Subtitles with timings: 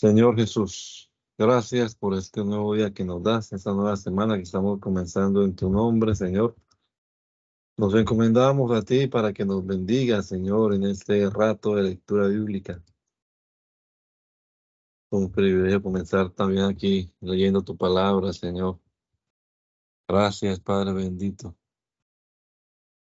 [0.00, 4.80] Señor Jesús, gracias por este nuevo día que nos das, esta nueva semana que estamos
[4.80, 6.56] comenzando en tu nombre, Señor.
[7.76, 12.82] Nos encomendamos a ti para que nos bendiga, Señor, en este rato de lectura bíblica.
[15.10, 18.80] Un privilegio comenzar también aquí leyendo tu palabra, Señor.
[20.08, 21.54] Gracias, Padre bendito.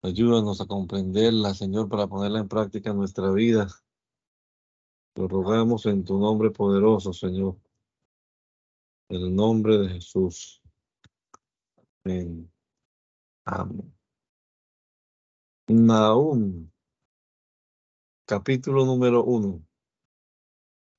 [0.04, 3.68] Ayúdanos a comprenderla, Señor, para ponerla en práctica en nuestra vida.
[5.16, 7.56] Lo rogamos en tu nombre poderoso, Señor.
[9.10, 10.60] El nombre de Jesús.
[12.04, 12.52] Amén.
[13.46, 13.94] Amén.
[18.26, 19.64] Capítulo número uno,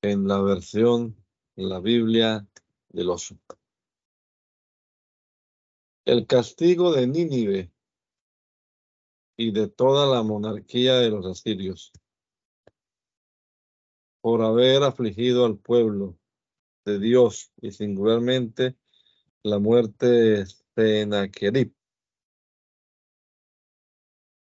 [0.01, 1.17] en la versión,
[1.55, 2.47] la Biblia
[2.89, 3.37] del oso.
[6.05, 7.73] El castigo de Nínive
[9.35, 11.91] y de toda la monarquía de los asirios
[14.25, 16.17] por haber afligido al pueblo
[16.83, 18.75] de Dios y singularmente
[19.43, 21.71] la muerte de Sennacherib,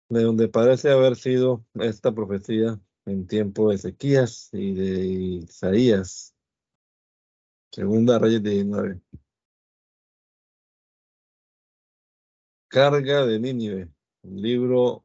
[0.09, 5.05] de donde parece haber sido esta profecía en tiempo de Ezequías y de
[5.47, 6.35] Isaías,
[7.71, 9.01] segunda Reyes 19.
[12.67, 13.89] Carga de Nínive,
[14.21, 15.03] libro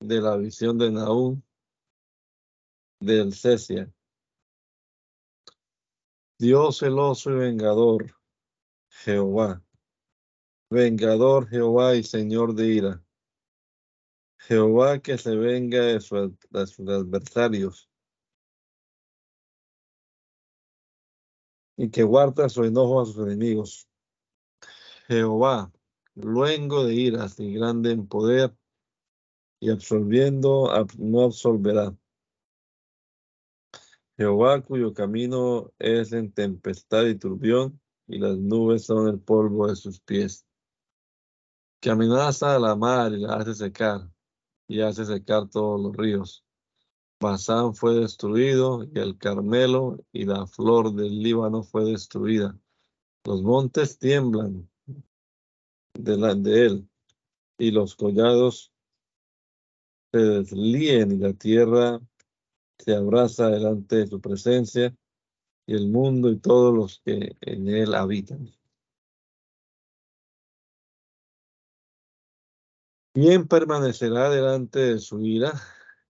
[0.00, 1.40] de la visión de Nahum
[3.04, 3.92] del Cesia.
[6.38, 8.14] Dios celoso y vengador,
[8.88, 9.62] Jehová.
[10.70, 13.04] Vengador Jehová y Señor de ira.
[14.38, 16.32] Jehová que se venga de, sus
[16.88, 17.88] adversarios
[21.76, 23.88] y que guarda su enojo a sus enemigos.
[25.06, 25.72] Jehová,
[26.14, 28.54] luengo de iras y grande en poder,
[29.60, 31.96] y absolviendo no absolverá.
[34.16, 39.76] Jehová cuyo camino es en tempestad y turbión, y las nubes son el polvo de
[39.76, 40.46] sus pies.
[41.80, 44.08] Que amenaza a la mar y la hace secar,
[44.68, 46.44] y hace secar todos los ríos.
[47.20, 52.56] Basán fue destruido, y el Carmelo y la flor del Líbano fue destruida.
[53.24, 54.68] Los montes tiemblan
[55.94, 56.88] delante de él,
[57.58, 58.72] y los collados
[60.12, 62.00] se deslíen, y la tierra
[62.78, 64.94] se abraza delante de su presencia
[65.66, 68.52] y el mundo y todos los que en él habitan.
[73.14, 75.52] ¿Quién permanecerá delante de su ira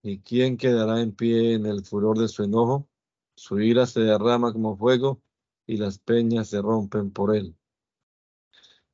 [0.01, 2.89] y quién quedará en pie en el furor de su enojo?
[3.35, 5.21] Su ira se derrama como fuego
[5.67, 7.55] y las peñas se rompen por él.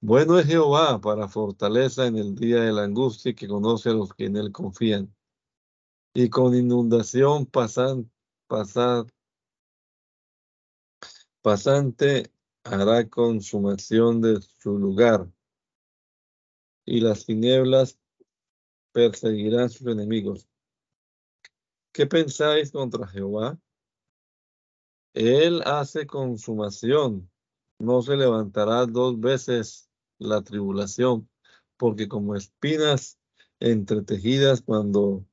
[0.01, 4.13] Bueno es Jehová para fortaleza en el día de la angustia que conoce a los
[4.13, 5.13] que en él confían
[6.13, 8.11] y con inundación pasan,
[11.41, 12.31] pasante
[12.63, 15.31] hará consumación de su lugar,
[16.85, 17.97] y las tinieblas
[18.91, 20.47] perseguirán sus enemigos.
[21.93, 23.59] ¿Qué pensáis contra Jehová?
[25.13, 27.29] Él hace consumación,
[27.79, 31.29] no se levantará dos veces la tribulación,
[31.77, 33.17] porque como espinas
[33.59, 35.25] entretejidas cuando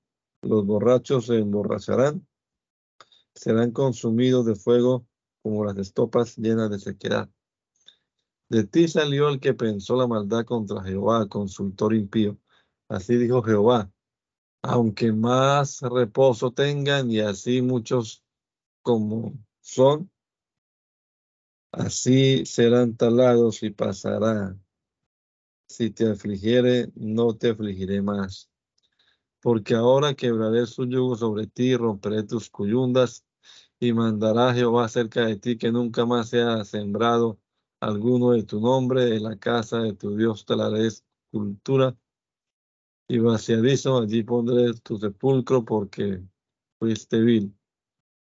[0.43, 2.27] los borrachos se emborracharán,
[3.35, 5.07] serán consumidos de fuego
[5.43, 7.29] como las estopas llenas de sequedad.
[8.49, 12.39] De ti salió el que pensó la maldad contra Jehová, consultor impío.
[12.89, 13.93] Así dijo Jehová,
[14.63, 18.25] aunque más reposo tengan y así muchos
[18.83, 20.11] como son,
[21.73, 24.57] así serán talados y pasará.
[25.69, 28.48] Si te afligiere, no te afligiré más
[29.41, 33.25] porque ahora quebraré su yugo sobre ti, romperé tus cuyundas,
[33.81, 37.39] y mandará Jehová cerca de ti que nunca más sea sembrado
[37.81, 40.89] alguno de tu nombre, en la casa de tu Dios te la haré
[41.31, 41.97] cultura,
[43.09, 46.23] y vaciadizo allí pondré tu sepulcro, porque
[46.79, 47.55] fuiste vil.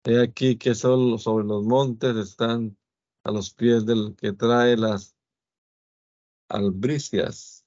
[0.05, 2.77] He aquí que solo sobre los montes están
[3.25, 5.17] a los pies del que trae las
[6.49, 7.64] albricias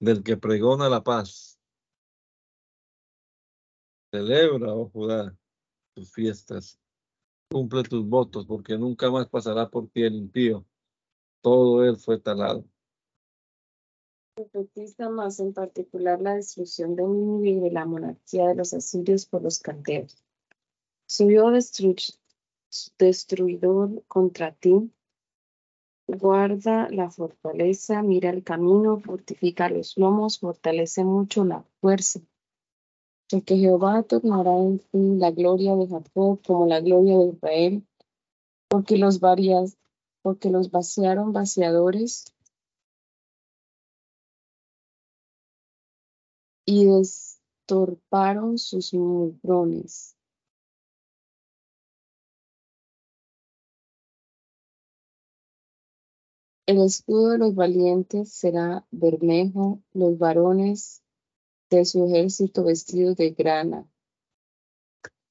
[0.00, 1.58] del que pregona la paz.
[4.10, 5.36] Celebra, oh Judá,
[5.94, 6.78] tus fiestas.
[7.50, 10.66] Cumple tus votos, porque nunca más pasará por ti el impío.
[11.40, 12.64] Todo él fue talado.
[14.34, 19.26] Profetiza más en particular la destrucción de Nínive y de la monarquía de los asirios
[19.26, 20.22] por los caldeos.
[21.06, 21.50] Subió
[22.98, 24.92] destruidor contra ti,
[26.08, 32.20] Guarda la fortaleza, mira el camino, fortifica los lomos, fortalece mucho la fuerza.
[33.30, 37.86] Porque Jehová tornará en fin la gloria de Jacob como la gloria de Israel,
[38.68, 39.76] porque los varias,
[40.22, 42.34] porque los vaciaron vaciadores
[46.64, 50.17] y destorparon sus mugrones.
[56.68, 61.02] El escudo de los valientes será bermejo, los varones
[61.70, 63.90] de su ejército vestidos de grana.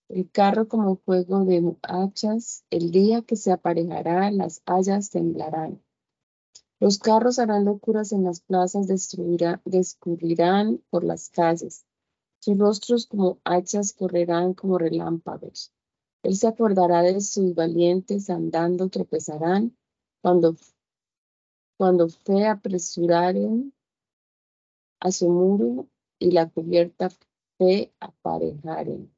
[0.10, 5.80] El carro como fuego de hachas, el día que se aparejará, las hayas temblarán.
[6.80, 11.86] Los carros harán locuras en las plazas, descubrirán por las calles.
[12.39, 15.72] Sus rostros como hachas correrán como relámpagos.
[16.24, 19.78] Él se acordará de sus valientes andando tropezarán
[20.24, 20.56] cuando
[21.77, 23.74] cuando fue apresuraron
[25.00, 25.88] a su muro
[26.19, 27.09] y la cubierta
[27.57, 29.13] fue aparejaren.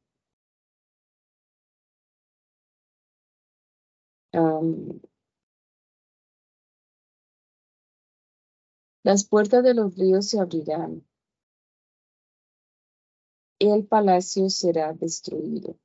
[9.03, 11.03] las puertas de los ríos se abrirán
[13.59, 15.77] y el palacio será destruido.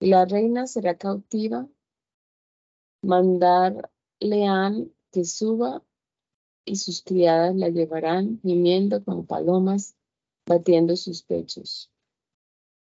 [0.00, 1.68] Y la reina será cautiva,
[3.02, 5.80] mandarle han que suba
[6.64, 9.94] y sus criadas la llevarán gimiendo como palomas,
[10.44, 11.92] batiendo sus pechos.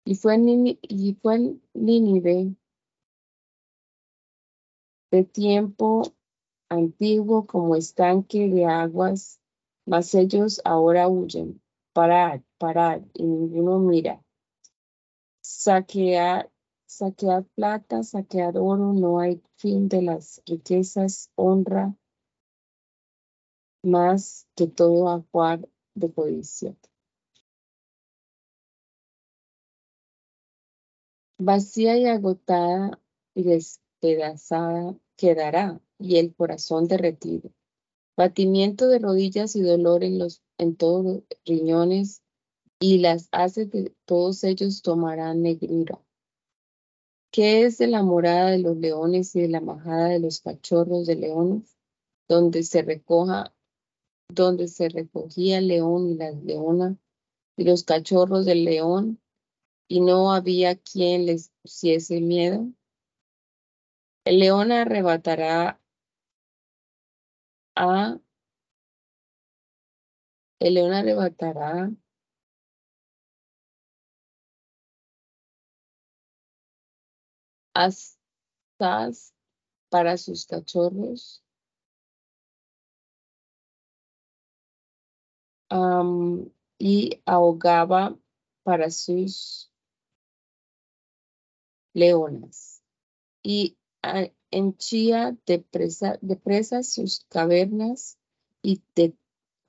[0.03, 0.37] Y fue
[0.81, 2.55] y fue Nínive
[5.11, 6.11] de tiempo
[6.69, 9.39] antiguo como estanque de aguas,
[9.85, 11.61] mas ellos ahora huyen.
[11.93, 14.23] Parad, parad, y ninguno mira.
[15.41, 16.51] Saquear,
[16.87, 21.95] saquear plata, saquear oro, no hay fin de las riquezas, honra,
[23.83, 26.75] más que todo ajuar de codicia.
[31.39, 32.99] Vacía y agotada
[33.35, 37.51] y despedazada quedará, y el corazón derretido.
[38.15, 42.23] Batimiento de rodillas y dolor en, los, en todos los riñones,
[42.79, 45.99] y las haces de todos ellos tomarán negrura.
[47.31, 51.05] ¿Qué es de la morada de los leones y de la majada de los cachorros
[51.05, 51.77] de leones,
[52.27, 53.53] donde se recoja
[54.29, 56.97] donde se recogía el león y la leona
[57.55, 59.21] y los cachorros del león,
[59.87, 62.67] y no había quien les pusiese miedo.
[64.25, 65.81] El león arrebatará
[67.75, 68.19] a
[70.59, 71.91] el león arrebatará
[77.73, 79.33] astas
[79.89, 81.43] para sus cachorros
[85.69, 88.17] y ahogaba
[88.63, 89.71] para sus
[91.93, 92.83] leonas
[93.43, 93.77] y
[94.51, 98.17] henchía de, presa, de presas sus cavernas
[98.61, 99.15] y de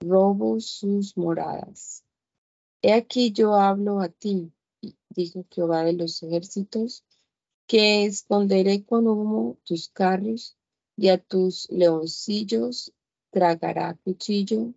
[0.01, 2.05] robo sus moradas.
[2.83, 4.53] He aquí yo hablo a ti,
[5.09, 7.05] dijo Jehová de los ejércitos,
[7.67, 10.57] que esconderé con humo tus carros
[10.97, 12.93] y a tus leoncillos
[13.31, 14.73] tragará cuchillo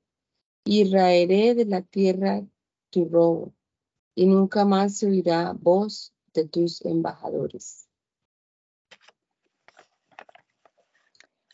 [0.63, 2.43] y raeré de la tierra
[2.91, 3.53] tu robo,
[4.15, 7.88] y nunca más se oirá voz de tus embajadores.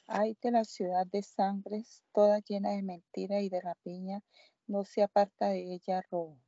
[0.07, 4.23] Ay de la ciudad de sangres, toda llena de mentira y de rapiña,
[4.65, 6.39] no se aparta de ella robo.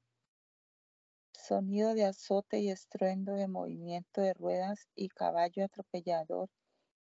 [1.33, 6.49] Sonido de azote y estruendo de movimiento de ruedas y caballo atropellador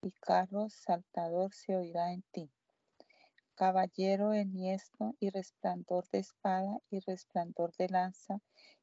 [0.03, 2.51] y carro saltador se oirá en ti
[3.57, 8.39] caballero enhiesto y resplandor de espada y resplandor de lanza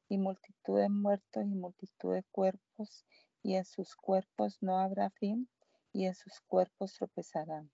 [0.08, 3.06] y multitud de muertos y multitud de cuerpos
[3.42, 5.48] y en sus cuerpos no habrá fin
[5.92, 7.70] y en sus cuerpos tropezarán.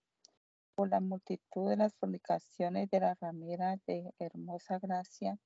[0.75, 5.37] Por la multitud de las fornicaciones de la ramera de hermosa gracia,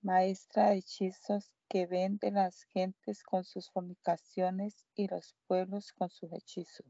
[0.00, 6.32] maestra de hechizos que vende las gentes con sus fornicaciones y los pueblos con sus
[6.32, 6.86] hechizos.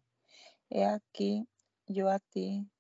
[0.71, 1.47] He aquí
[1.87, 2.71] yo a ti,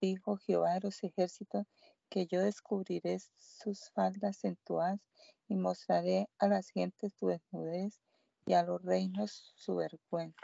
[0.00, 1.66] dijo Jehová de los ejércitos,
[2.08, 5.00] que yo descubriré sus faldas en tu haz
[5.48, 8.00] y mostraré a las gentes tu desnudez
[8.46, 9.82] y a los reinos su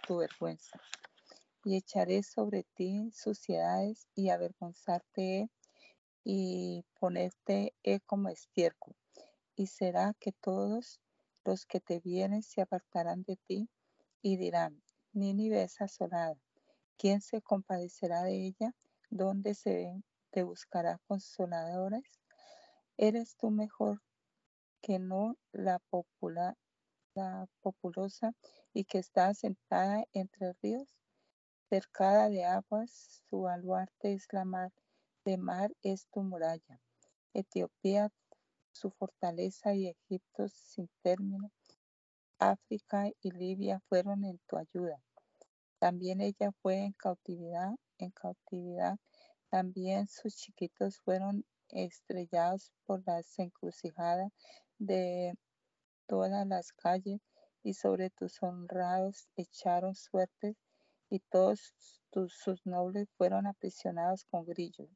[0.06, 0.80] tu vergüenza.
[1.64, 5.48] Y echaré sobre ti suciedades y avergonzarte
[6.22, 7.74] y ponerte
[8.06, 8.94] como estiércol.
[9.56, 11.00] Y será que todos
[11.44, 13.68] los que te vienen se apartarán de ti
[14.20, 14.82] y dirán,
[15.12, 16.36] Nínive es asolada.
[16.96, 18.74] ¿Quién se compadecerá de ella?
[19.16, 20.02] ¿Dónde se
[20.32, 22.02] te buscará consoladores?
[22.96, 24.02] ¿Eres tú mejor
[24.82, 26.56] que no la, popular,
[27.14, 28.32] la populosa
[28.72, 30.96] y que está sentada entre ríos,
[31.68, 34.72] cercada de aguas, su baluarte es la mar,
[35.24, 36.80] de mar es tu muralla.
[37.34, 38.10] Etiopía,
[38.72, 41.52] su fortaleza y Egipto sin término.
[42.40, 45.00] África y Libia fueron en tu ayuda.
[45.78, 48.98] También ella fue en cautividad, en cautividad.
[49.50, 54.32] También sus chiquitos fueron estrellados por las encrucijadas
[54.78, 55.34] de
[56.06, 57.20] todas las calles
[57.62, 60.56] y sobre tus honrados echaron suertes
[61.08, 61.74] y todos
[62.28, 64.90] sus nobles fueron aprisionados con grillos.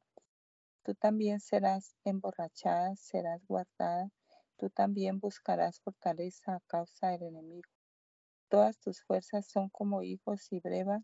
[0.83, 4.09] Tú también serás emborrachada, serás guardada,
[4.57, 7.69] tú también buscarás fortaleza a causa del enemigo.
[8.49, 11.03] Todas tus fuerzas son como hijos y brevas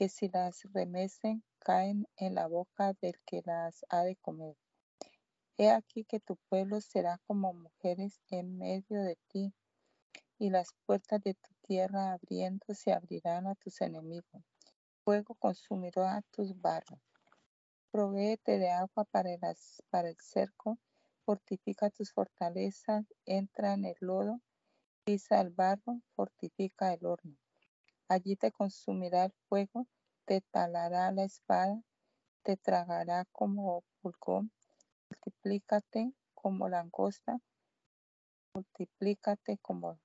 [0.00, 4.56] que si las remecen caen en la boca del que las ha de comer.
[5.58, 9.52] He aquí que tu pueblo será como mujeres en medio de ti,
[10.38, 14.42] y las puertas de tu tierra abriendo se abrirán a tus enemigos.
[15.04, 17.00] Fuego consumirá tus barros.
[17.90, 19.40] Provéete de agua para el,
[19.90, 20.78] para el cerco,
[21.26, 24.40] fortifica tus fortalezas, entra en el lodo
[25.04, 27.39] pisa el barro, fortifica el horno.
[28.10, 29.86] Allí te consumirá el fuego,
[30.24, 31.80] te talará la espada,
[32.42, 34.50] te tragará como pulgón,
[35.08, 37.38] multiplícate como langosta,
[38.52, 40.00] multiplícate como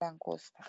[0.00, 0.64] langosta.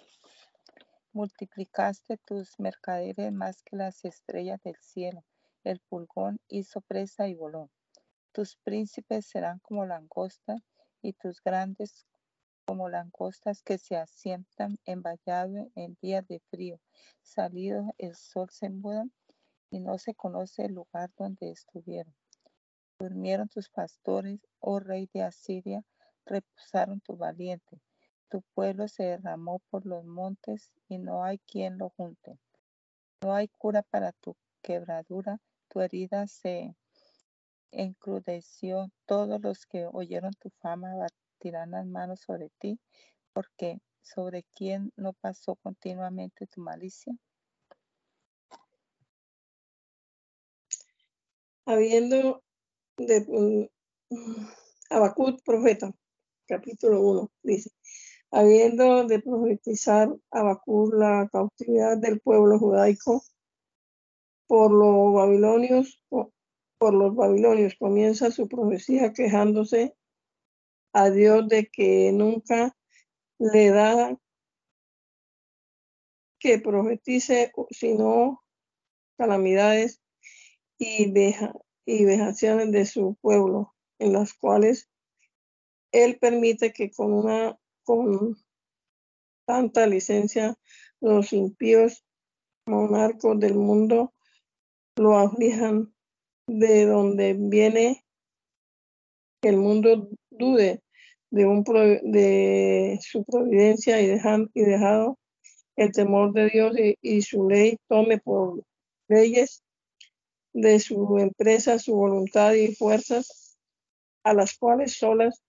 [1.14, 5.26] Multiplicaste tus mercaderes más que las estrellas del cielo.
[5.64, 7.72] El pulgón hizo presa y voló.
[8.32, 10.62] Tus príncipes serán como langostas
[11.02, 12.06] y tus grandes
[12.68, 16.82] como langostas que se asientan en vallado en días de frío.
[17.22, 19.06] Salido el sol se muda
[19.70, 22.14] y no se conoce el lugar donde estuvieron.
[23.00, 25.82] Durmieron tus pastores, oh rey de Asiria,
[26.26, 27.80] reposaron tus valientes.
[28.28, 32.38] Tu pueblo se derramó por los montes y no hay quien lo junte.
[33.24, 36.76] No hay cura para tu quebradura, tu herida se
[37.72, 38.92] encrudeció.
[39.06, 40.96] Todos los que oyeron tu fama
[41.40, 42.80] tiran las manos sobre ti,
[43.34, 47.14] porque sobre quién no pasó continuamente tu malicia.
[51.66, 52.44] Habiendo
[52.98, 53.68] de um,
[55.44, 55.94] profeta,
[56.48, 57.72] capítulo 1, dice,
[58.32, 63.22] habiendo de profetizar Habacuc la cautividad del pueblo judaico
[64.48, 69.97] por los babilonios, por los babilonios, comienza su profecía quejándose
[70.94, 72.76] a Dios de que nunca
[73.40, 74.18] le da
[76.40, 78.44] que profetice sino
[79.18, 80.02] calamidades
[80.78, 81.12] y,
[81.86, 84.90] y vejaciones de su pueblo, en las cuales
[85.92, 88.36] él permite que con una con
[89.46, 90.58] tanta licencia
[91.00, 92.04] los impíos
[92.66, 94.14] monarcos del mundo
[94.98, 95.94] lo aflijan
[96.48, 98.04] de donde viene
[99.42, 100.82] el mundo dude
[101.30, 105.18] de, un, de su providencia y, dejan, y dejado
[105.76, 108.64] el temor de Dios y, su ley tome por
[109.08, 109.64] leyes
[110.54, 113.58] de su empresa su voluntad y fuerzas
[114.24, 115.42] a las cuales solas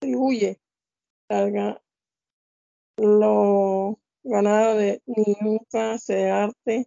[0.00, 0.58] atribuye
[2.96, 6.86] lo ganado de ni nunca se arte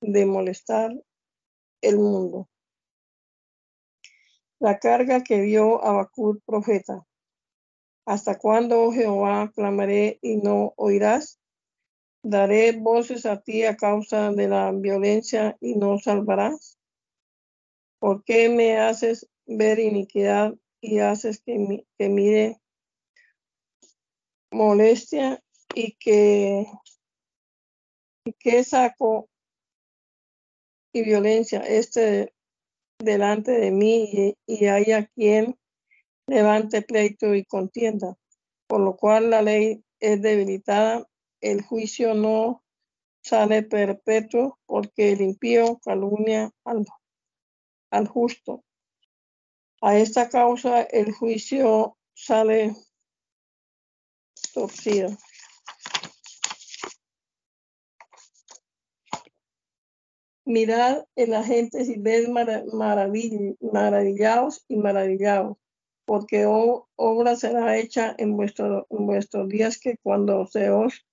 [0.00, 0.92] de molestar
[1.82, 2.48] el mundo
[4.60, 7.04] la carga que vio Habacuc profeta.
[8.06, 11.38] ¿Hasta cuándo, oh Jehová, clamaré y no oirás?
[12.22, 16.78] Daré voces a ti a causa de la violencia y no salvarás.
[18.00, 22.60] ¿Por qué me haces ver iniquidad y haces que, que mire
[24.50, 25.42] molestia
[25.74, 26.66] y que,
[28.24, 29.28] y que saco
[30.92, 32.34] y violencia este
[32.98, 35.56] delante de mí y, haya quien
[36.26, 38.16] levante pleito y contienda,
[38.66, 41.06] por lo cual la ley es debilitada,
[41.40, 42.62] el juicio no
[43.22, 48.64] sale perpetuo, porque el impío calumnia al, justo.
[49.80, 52.74] A esta causa el juicio sale
[54.52, 55.10] torcido.
[60.48, 65.58] Mirad en la gente si ves maravillados y maravillados,
[66.06, 71.06] porque obra será hecha en, vuestro, en vuestros días que cuando se os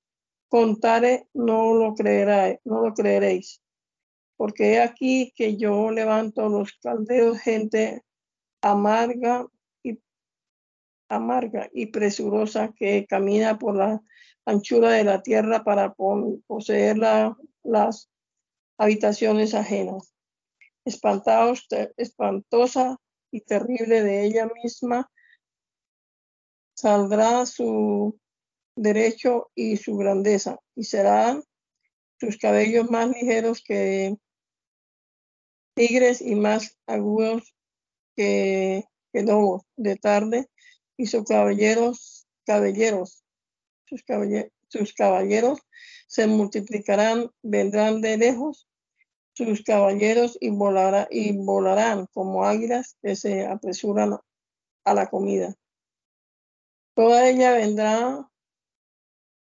[0.47, 1.93] contare no lo,
[2.63, 3.61] no lo creeréis.
[4.37, 8.05] Porque he aquí que yo levanto los caldeos gente
[8.61, 9.47] amarga
[9.83, 9.99] y
[11.09, 14.01] amarga y presurosa que camina por la
[14.45, 18.09] anchura de la tierra para poseer las
[18.77, 20.13] habitaciones ajenas.
[20.85, 21.67] Espantados,
[21.97, 22.97] espantosa
[23.31, 25.09] y terrible de ella misma,
[26.75, 28.19] saldrá su
[28.75, 31.43] derecho y su grandeza, y serán
[32.19, 34.15] sus cabellos más ligeros que
[35.75, 37.55] tigres y más agudos
[38.15, 40.49] que, lobos de tarde,
[40.97, 43.23] y sus caballeros, caballeros,
[43.85, 45.59] sus caballeros, sus caballeros
[46.07, 48.67] se multiplicarán, vendrán de lejos
[49.33, 54.17] sus caballeros y, volará, y volarán como águilas que se apresuran
[54.83, 55.53] a la comida.
[56.93, 58.29] Toda ella vendrá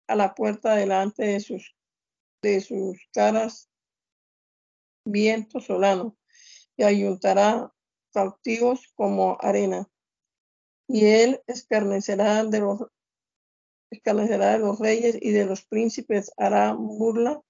[0.07, 1.75] a la puerta delante de sus,
[2.43, 3.69] de sus caras
[5.05, 6.17] viento solano
[6.77, 7.73] y ayuntará
[8.13, 9.89] cautivos como arena.
[10.89, 12.81] Y él escarnecerá de los
[13.93, 17.41] escarnecerá de los reyes y de los príncipes hará burla.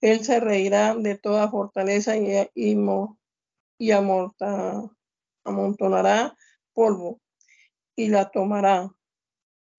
[0.00, 2.76] Él se reirá de toda fortaleza y, y,
[3.78, 3.90] y
[5.44, 6.36] amontonará
[6.72, 7.20] polvo
[7.96, 8.92] y la tomará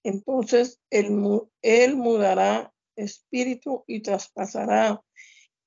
[0.04, 1.12] entonces él,
[1.96, 5.02] mudará espíritu y traspasará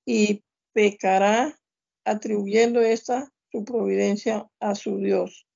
[0.04, 1.58] y pecará
[2.04, 5.46] atribuyendo esta su providencia a su Dios.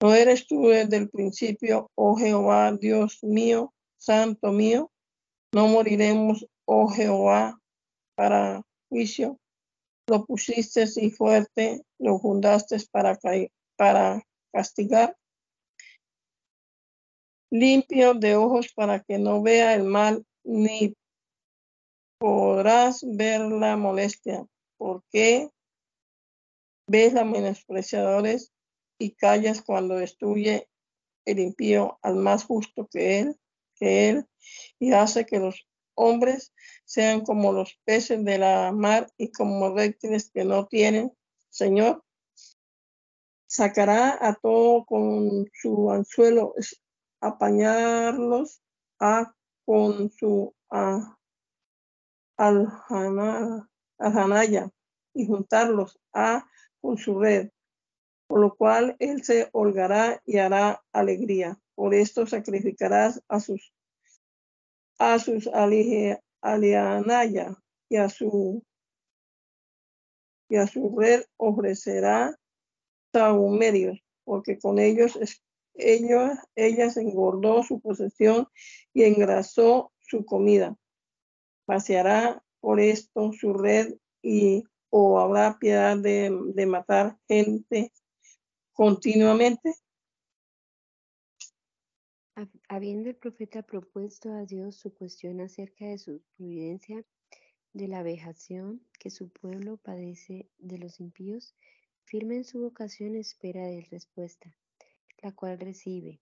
[0.00, 4.90] ¿No eres tú desde el principio, oh Jehová, Dios mío, santo mío?
[5.54, 7.58] No moriremos, oh Jehová,
[8.14, 9.38] para juicio.
[10.08, 13.18] Lo pusiste y fuerte, lo fundaste para,
[13.76, 15.16] para castigar
[17.52, 20.96] limpio de ojos para que no vea el mal, ni
[22.18, 24.46] podrás ver la molestia,
[24.78, 25.50] porque
[26.88, 28.52] ves a menospreciadores
[28.98, 30.66] y callas cuando destruye
[31.26, 33.36] el impío al más justo que él,
[33.74, 34.26] que él,
[34.78, 36.52] y hace que los hombres
[36.84, 41.12] sean como los peces de la mar y como reptiles que no tienen,
[41.50, 42.04] Señor.
[43.46, 46.54] Sacará a todo con su anzuelo
[47.20, 48.62] apañarlos
[48.98, 51.18] a con su a,
[53.98, 54.70] aljanaya
[55.14, 56.46] y juntarlos a
[56.80, 57.50] con su red,
[58.26, 61.58] por lo cual él se holgará y hará alegría.
[61.74, 63.72] Por esto sacrificarás a sus
[64.98, 65.48] a sus
[66.42, 67.56] alianaya
[67.88, 68.62] y a su
[70.48, 72.38] y a su red ofrecerá
[73.12, 75.18] saumerios, porque con ellos
[75.74, 78.46] ella, ella engordó su posesión
[78.92, 80.76] y engrasó su comida.
[81.64, 87.90] Paseará por esto su red y o habrá piedad de matar gente
[88.72, 89.74] continuamente.
[92.68, 97.04] Habiendo el profeta propuesto a Dios su cuestión acerca de su providencia,
[97.72, 101.54] de la vejación que su pueblo padece de los impíos,
[102.04, 104.54] firme en su vocación espera de respuesta
[105.22, 106.20] la cual recibe,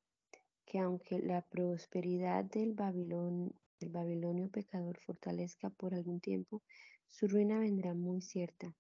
[0.67, 6.63] que aunque la prosperidad del, del babilonio pecador fortalezca por algún tiempo,
[7.09, 8.77] su ruina vendrá muy cierta,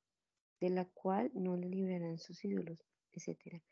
[0.60, 2.78] de la cual no le librarán sus ídolos,
[3.12, 3.62] etc.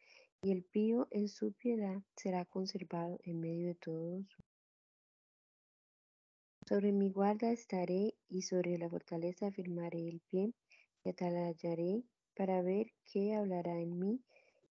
[0.43, 4.25] Y el pío en su piedad será conservado en medio de todos.
[6.69, 10.53] Sobre mi guarda estaré y sobre la fortaleza afirmaré el pie
[11.03, 12.05] y atalayaré
[12.37, 14.21] para ver qué hablará en mí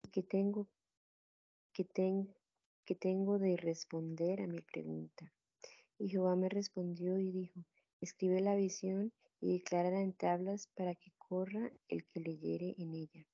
[0.04, 0.67] y qué tengo
[1.74, 1.84] que,
[2.95, 5.32] tengo de responder a mi pregunta.
[5.97, 7.60] Y Jehová me respondió y dijo,
[8.00, 13.28] escribe la visión y declárala en tablas para que corra el que leyere en ella.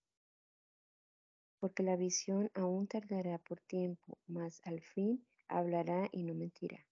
[1.60, 6.86] Porque la visión aún tardará por tiempo, mas al fin hablará y no mentirá.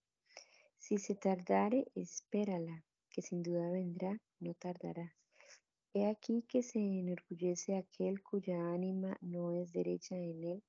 [0.78, 5.16] Si se tardare, espérala, que sin duda vendrá, no tardará.
[5.94, 10.64] He aquí que se enorgullece aquel cuya ánima no es derecha en él,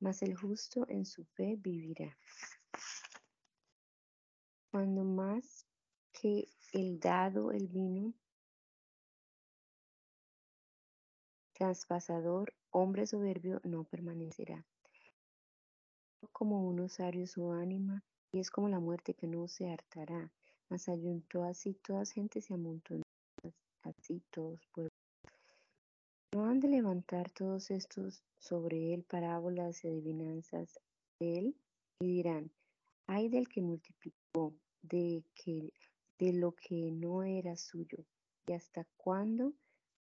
[0.00, 2.18] mas el justo en su fe vivirá.
[4.70, 5.66] Cuando más
[6.12, 8.12] que el dado el vino,
[11.54, 14.66] traspasador, hombre soberbio no permanecerá.
[16.32, 20.32] Como un osario su ánima, y es como la muerte que no se hartará,
[20.68, 23.04] mas ayuntó así todas gentes y amontonó
[23.82, 24.90] así todos pueblos.
[26.32, 30.80] ¿No han de levantar todos estos sobre él parábolas y adivinanzas
[31.20, 31.56] de él?
[32.00, 32.50] Y dirán,
[33.06, 35.72] ay del que multiplicó, de, que,
[36.18, 38.04] de lo que no era suyo,
[38.48, 39.52] y hasta cuándo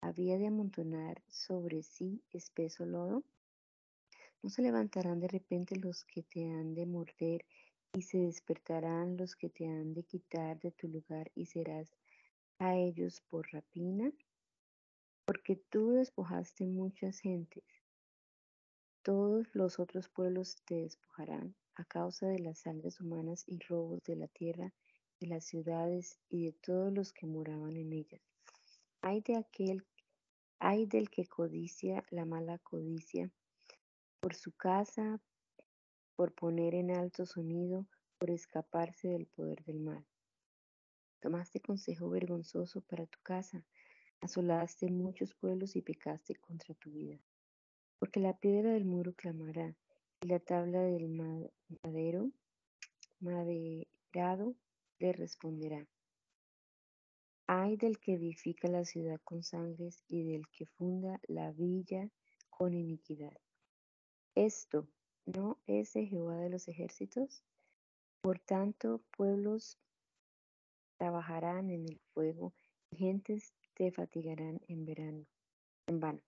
[0.04, 3.24] había de amontonar sobre sí espeso lodo?
[4.42, 7.46] No se levantarán de repente los que te han de morder
[7.94, 11.90] y se despertarán los que te han de quitar de tu lugar y serás
[12.60, 14.12] a ellos por rapina,
[15.26, 17.64] porque tú despojaste muchas gentes.
[19.04, 24.16] Todos los otros pueblos te despojarán a causa de las sangres humanas y robos de
[24.16, 24.74] la tierra,
[25.20, 28.22] de las ciudades y de todos los que moraban en ellas.
[29.02, 29.86] Hay de aquel,
[30.66, 33.30] hay del que codicia la mala codicia
[34.22, 35.20] por su casa,
[36.16, 37.86] por poner en alto sonido,
[38.18, 40.06] por escaparse del poder del mal.
[41.20, 43.66] Tomaste consejo vergonzoso para tu casa,
[44.22, 47.20] asolaste muchos pueblos y pecaste contra tu vida.
[48.00, 49.76] Porque la piedra del muro clamará,
[50.22, 52.32] y la tabla del madero,
[53.20, 54.56] maderado,
[55.00, 55.86] le responderá.
[57.48, 62.10] Ay del que edifica la ciudad con sangres y del que funda la villa
[62.50, 63.38] con iniquidad.
[64.36, 64.88] Esto
[65.26, 67.44] no es de Jehová de los ejércitos.
[68.22, 69.78] Por tanto, pueblos
[70.98, 72.54] trabajarán en el fuego
[72.92, 75.26] y gentes te fatigarán en verano,
[75.88, 76.22] en vano.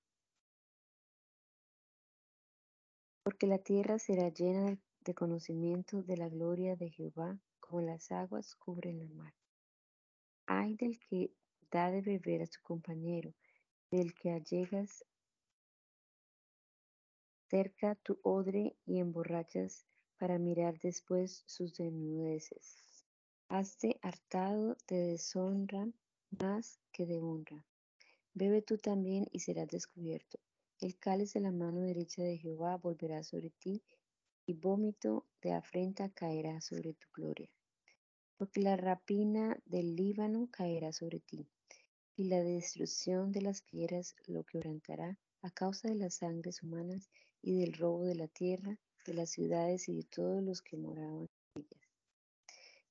[3.23, 8.55] Porque la tierra será llena de conocimiento de la gloria de Jehová, como las aguas
[8.55, 9.33] cubren la mar.
[10.47, 11.31] Ay del que
[11.71, 13.33] da de beber a su compañero,
[13.91, 15.05] del que allegas
[17.49, 19.85] cerca tu odre y emborrachas
[20.17, 23.05] para mirar después sus desnudeces.
[23.49, 25.87] Hazte hartado de deshonra
[26.31, 27.65] más que de honra.
[28.33, 30.39] Bebe tú también y serás descubierto.
[30.81, 33.81] El cáliz de la mano derecha de Jehová volverá sobre ti,
[34.47, 37.49] y vómito de afrenta caerá sobre tu gloria.
[38.37, 41.47] Porque la rapina del Líbano caerá sobre ti,
[42.17, 47.09] y la destrucción de las fieras lo quebrantará a causa de las sangres humanas
[47.41, 51.27] y del robo de la tierra, de las ciudades y de todos los que moraban
[51.55, 51.89] en ellas.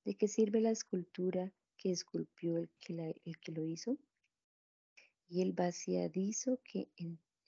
[0.04, 3.98] ¿De qué sirve la escultura que esculpió el que, el que lo hizo?
[5.28, 6.88] ¿Y el vaciadizo que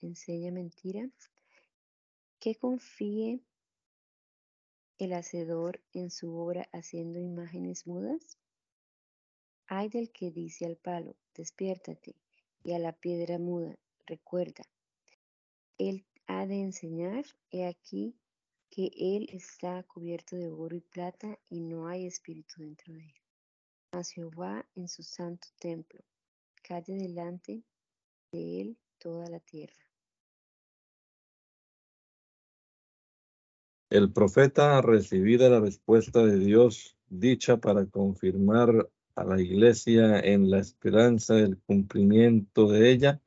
[0.00, 1.08] enseña mentira?
[2.40, 3.40] ¿Que confíe
[4.98, 8.38] el hacedor en su obra haciendo imágenes mudas?
[9.66, 12.14] Hay del que dice al palo, despiértate,
[12.62, 14.64] y a la piedra muda, recuerda.
[15.78, 18.16] Él ha de enseñar, he aquí
[18.70, 23.14] que él está cubierto de oro y plata y no hay espíritu dentro de él.
[23.92, 26.04] Mas Jehová en su santo templo,
[26.62, 27.62] calle delante
[28.32, 29.85] de él toda la tierra.
[33.96, 40.58] El profeta recibida la respuesta de Dios dicha para confirmar a la iglesia en la
[40.58, 43.22] esperanza del cumplimiento de ella,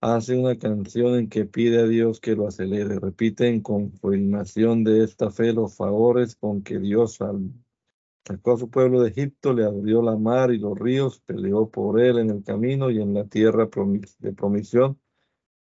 [0.00, 2.98] hace una canción en que pide a Dios que lo acelere.
[2.98, 7.20] Repite en confirmación de esta fe los favores con que Dios
[8.24, 12.00] sacó a su pueblo de Egipto, le abrió la mar y los ríos, peleó por
[12.00, 13.68] él en el camino y en la tierra
[14.18, 14.98] de promisión,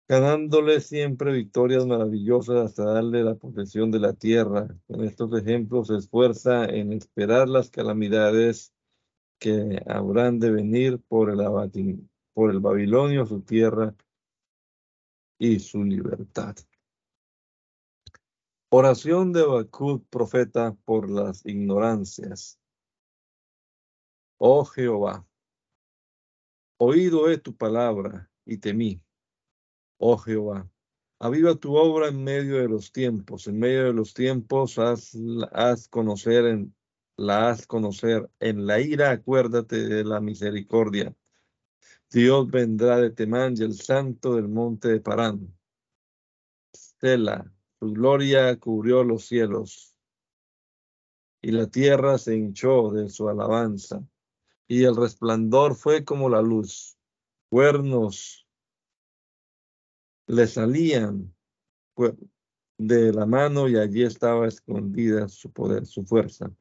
[0.10, 4.67] ganándole siempre victorias maravillosas hasta darle la posesión de la tierra.
[4.88, 8.74] En estos ejemplos se esfuerza en esperar las calamidades
[9.38, 13.95] que habrán de venir por el, por el Babilonio, su tierra,
[15.38, 16.56] y su libertad.
[18.69, 22.60] Oración de Bacud, profeta, por las ignorancias.
[24.38, 25.26] Oh Jehová,
[26.78, 29.02] oído he tu palabra y temí.
[30.02, 30.66] Oh Jehová,
[31.20, 33.48] aviva tu obra en medio de los tiempos.
[33.48, 35.12] En medio de los tiempos haz,
[35.90, 36.74] conocer en,
[37.18, 38.30] la haz conocer.
[38.40, 41.14] En la ira acuérdate de la misericordia.
[42.10, 45.54] Dios vendrá de Temán y el santo del monte de Parán.
[46.74, 49.98] Stella, su gloria cubrió los cielos
[51.42, 54.02] y la tierra se hinchó de su alabanza
[54.66, 56.98] y el resplandor fue como la luz.
[57.50, 58.49] Cuernos
[60.30, 61.34] le salían
[62.78, 66.52] de la mano y allí estaba escondida su poder, su fuerza.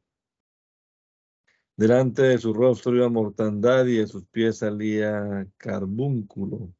[1.76, 6.72] Delante de su rostro iba mortandad y de sus pies salía carbúnculo.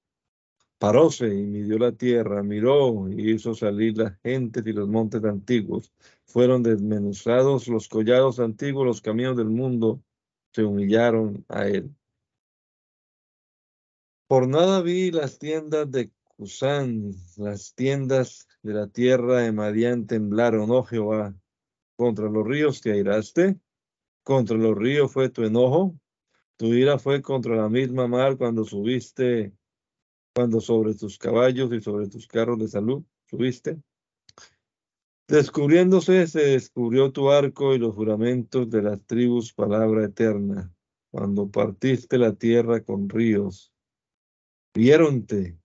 [0.78, 5.92] Paróse y midió la tierra, miró y hizo salir las gentes y los montes antiguos.
[6.24, 10.02] Fueron desmenuzados los collados antiguos, los caminos del mundo
[10.52, 11.94] se humillaron a él.
[14.26, 20.70] Por nada vi las tiendas de Cusán, las tiendas de la tierra de Madián temblaron,
[20.70, 21.34] oh Jehová,
[21.96, 23.60] contra los ríos te airaste
[24.28, 25.98] contra los ríos fue tu enojo,
[26.58, 29.54] tu ira fue contra la misma mar cuando subiste,
[30.34, 33.80] cuando sobre tus caballos y sobre tus carros de salud subiste.
[35.28, 40.74] Descubriéndose, se descubrió tu arco y los juramentos de las tribus, palabra eterna.
[41.10, 43.72] Cuando partiste la tierra con ríos,
[44.74, 45.56] viéronte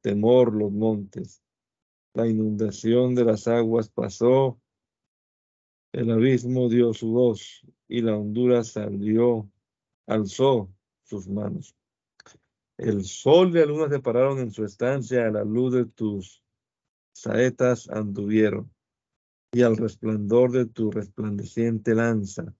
[0.00, 1.42] temor los montes.
[2.14, 4.60] La inundación de las aguas pasó,
[5.92, 9.50] el abismo dio su voz y la hondura salió,
[10.06, 10.70] alzó
[11.02, 11.74] sus manos.
[12.76, 16.42] El sol y la luna se pararon en su estancia a la luz de tus
[17.12, 18.70] saetas anduvieron
[19.52, 22.54] y al resplandor de tu resplandeciente lanza.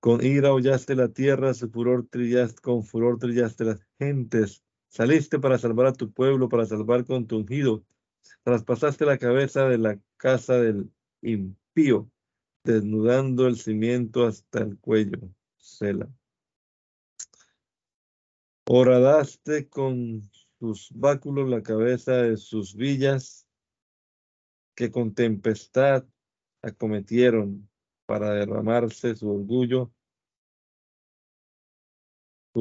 [0.00, 4.64] Con ira hollaste la tierra, su furor trillaste, con furor trillaste las gentes.
[4.88, 7.84] Saliste para salvar a tu pueblo, para salvar con tu ungido.
[8.42, 10.90] Traspasaste la cabeza de la casa del
[11.22, 12.10] impío,
[12.64, 15.30] desnudando el cimiento hasta el cuello.
[15.56, 16.08] Sela.
[18.66, 20.22] Horadaste con
[20.58, 23.46] sus báculos la cabeza de sus villas,
[24.74, 26.04] que con tempestad
[26.62, 27.68] acometieron
[28.06, 29.92] para derramarse su orgullo.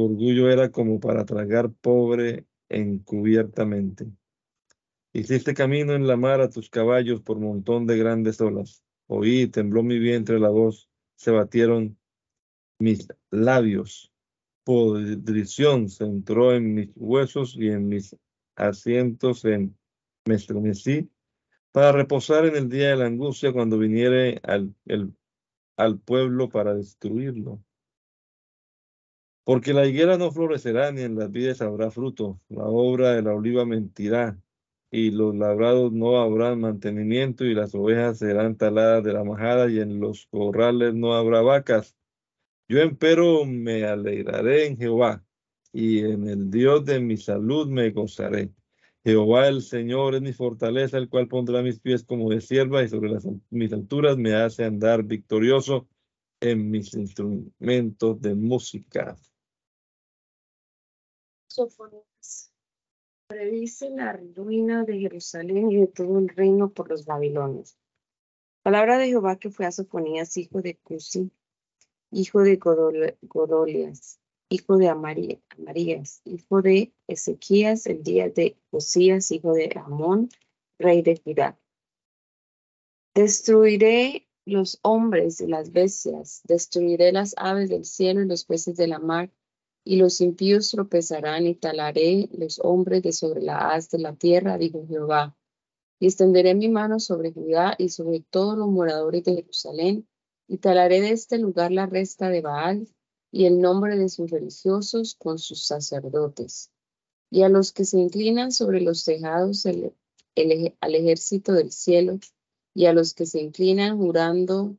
[0.05, 4.07] Orgullo era como para tragar pobre encubiertamente.
[5.13, 8.83] Hiciste camino en la mar a tus caballos por montón de grandes olas.
[9.07, 11.97] Oí, tembló mi vientre la voz, se batieron
[12.79, 14.11] mis labios.
[14.63, 18.15] Podrición se entró en mis huesos y en mis
[18.55, 19.77] asientos en
[20.25, 21.09] me estremecí
[21.71, 24.41] para reposar en el día de la angustia cuando viniere
[25.77, 27.63] al pueblo para destruirlo.
[29.47, 33.33] Porque la higuera no florecerá ni en las vides habrá fruto, la obra de la
[33.33, 34.37] oliva mentirá,
[34.91, 39.79] y los labrados no habrán mantenimiento, y las ovejas serán taladas de la majada, y
[39.79, 41.95] en los corrales no habrá vacas.
[42.67, 45.23] Yo empero me alegraré en Jehová,
[45.71, 48.51] y en el Dios de mi salud me gozaré.
[49.05, 52.89] Jehová el Señor es mi fortaleza, el cual pondrá mis pies como de sierva y
[52.89, 55.87] sobre las, mis alturas me hace andar victorioso
[56.41, 59.15] en mis instrumentos de música.
[61.57, 62.53] Sofonías.
[63.27, 67.79] Predice la ruina de Jerusalén y de todo el reino por los babilonios.
[68.61, 71.31] Palabra de Jehová que fue a Sofonías, hijo de Cusi,
[72.11, 79.71] hijo de Godolias, hijo de Amarías, hijo de Ezequías, el día de Josías, hijo de
[79.83, 80.29] Amón,
[80.77, 81.59] rey de Judá.
[83.15, 88.85] Destruiré los hombres y las bestias, destruiré las aves del cielo y los peces de
[88.85, 89.31] la mar,
[89.87, 94.57] y los impíos tropezarán y talaré los hombres de sobre la haz de la tierra,
[94.57, 95.37] dijo Jehová.
[95.97, 100.05] Y extenderé mi mano sobre Judá y sobre todos los moradores de Jerusalén,
[100.45, 102.87] y talaré de este lugar la resta de Baal,
[103.31, 106.69] y el nombre de sus religiosos con sus sacerdotes,
[107.29, 109.93] y a los que se inclinan sobre los tejados al
[110.95, 112.19] ejército del cielo,
[112.73, 114.77] y a los que se inclinan jurando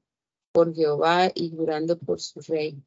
[0.52, 2.82] por Jehová y jurando por su rey.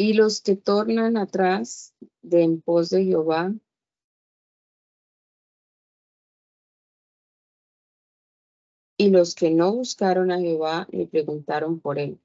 [0.00, 3.52] Y los que tornan atrás de en pos de Jehová,
[8.96, 12.18] y los que no buscaron a Jehová le preguntaron por él.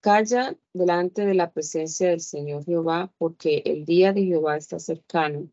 [0.00, 5.48] Calla delante de la presencia del Señor Jehová, porque el día de Jehová está cercano,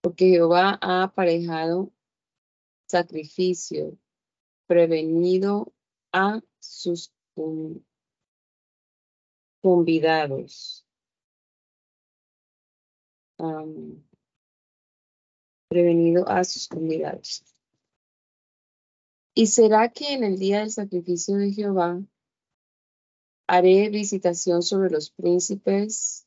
[0.00, 1.90] porque Jehová ha aparejado
[2.86, 3.98] sacrificio,
[4.68, 5.72] prevenido
[6.12, 7.12] a sus
[9.66, 10.86] convidados.
[15.68, 17.42] prevenido a sus convidados.
[19.34, 22.00] ¿Y será que en el día del sacrificio de Jehová
[23.48, 26.26] Haré visitación sobre los príncipes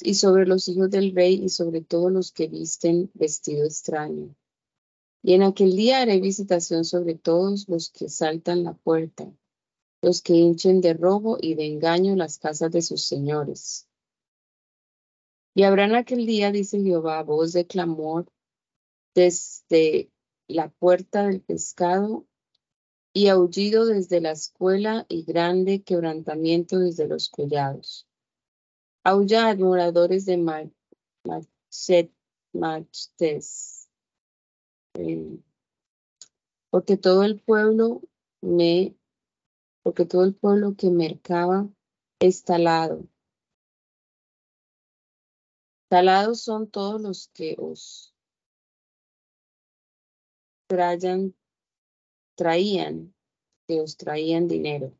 [0.00, 4.34] y sobre los hijos del rey y sobre todos los que visten vestido extraño.
[5.22, 9.32] Y en aquel día haré visitación sobre todos los que saltan la puerta,
[10.02, 13.88] los que hinchen de robo y de engaño las casas de sus señores.
[15.54, 18.26] Y habrá en aquel día, dice Jehová, voz de clamor
[19.14, 20.10] desde
[20.48, 22.26] la puerta del pescado
[23.12, 28.06] y aullido desde la escuela y grande quebrantamiento desde los collados.
[29.04, 30.36] Aullad, moradores de
[32.52, 33.88] Machtes,
[34.94, 35.38] eh,
[36.68, 38.02] porque todo el pueblo
[38.42, 38.94] me,
[39.86, 41.68] porque todo el pueblo que mercaba
[42.18, 43.06] es talado.
[45.88, 48.12] Talados son todos los que os
[50.66, 51.36] trayan
[52.34, 53.14] traían,
[53.68, 54.92] que os traían dinero.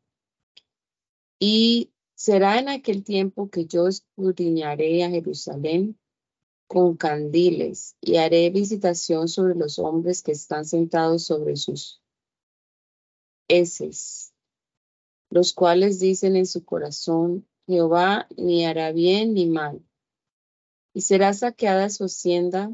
[1.37, 5.99] Y será en aquel tiempo que yo escudriñaré a Jerusalén
[6.69, 12.01] con candiles y haré visitación sobre los hombres que están sentados sobre sus
[13.49, 14.33] heces,
[15.29, 19.83] los cuales dicen en su corazón, Jehová ni hará bien ni mal.
[20.93, 22.71] Y será saqueada su hacienda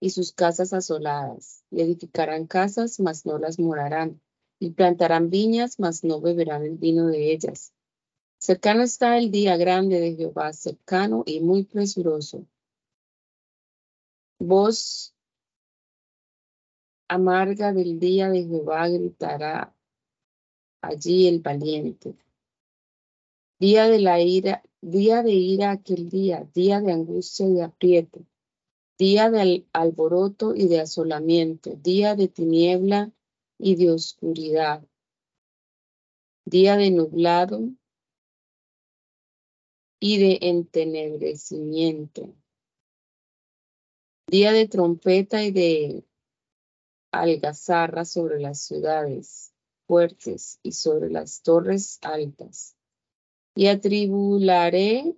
[0.00, 4.20] y sus casas asoladas, y edificarán casas, mas no las morarán,
[4.60, 7.72] y plantarán viñas, mas no beberán el vino de ellas.
[8.38, 12.46] Cercano está el día grande de Jehová, cercano y muy presuroso.
[14.38, 15.12] Voz
[17.08, 19.74] amarga del día de Jehová gritará
[20.80, 22.16] allí el valiente.
[23.58, 28.24] Día de la ira, día de ira aquel día, día de angustia y de aprieto,
[28.98, 33.12] día de alboroto y de asolamiento, día de tiniebla
[33.58, 34.86] y de oscuridad,
[36.44, 37.60] día de nublado
[40.00, 42.32] y de entenebrecimiento,
[44.28, 46.04] día de trompeta y de
[47.10, 49.52] algazarra sobre las ciudades
[49.88, 52.76] fuertes y sobre las torres altas.
[53.56, 55.16] Y atribularé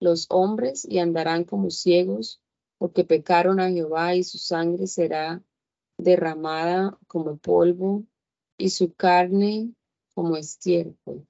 [0.00, 2.42] los hombres y andarán como ciegos,
[2.76, 5.42] porque pecaron a Jehová y su sangre será
[5.96, 8.04] derramada como polvo
[8.58, 9.72] y su carne
[10.14, 11.26] como estiércol.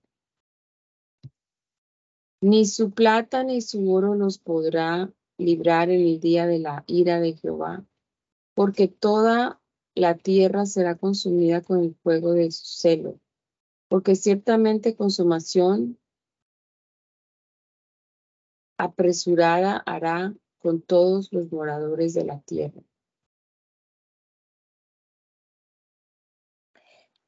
[2.41, 7.21] Ni su plata ni su oro los podrá librar en el día de la ira
[7.21, 7.85] de Jehová,
[8.55, 9.61] porque toda
[9.99, 13.21] la tierra será consumida con el fuego de su celo,
[13.89, 15.99] porque ciertamente consumación
[18.77, 22.81] apresurada hará con todos los moradores de la tierra.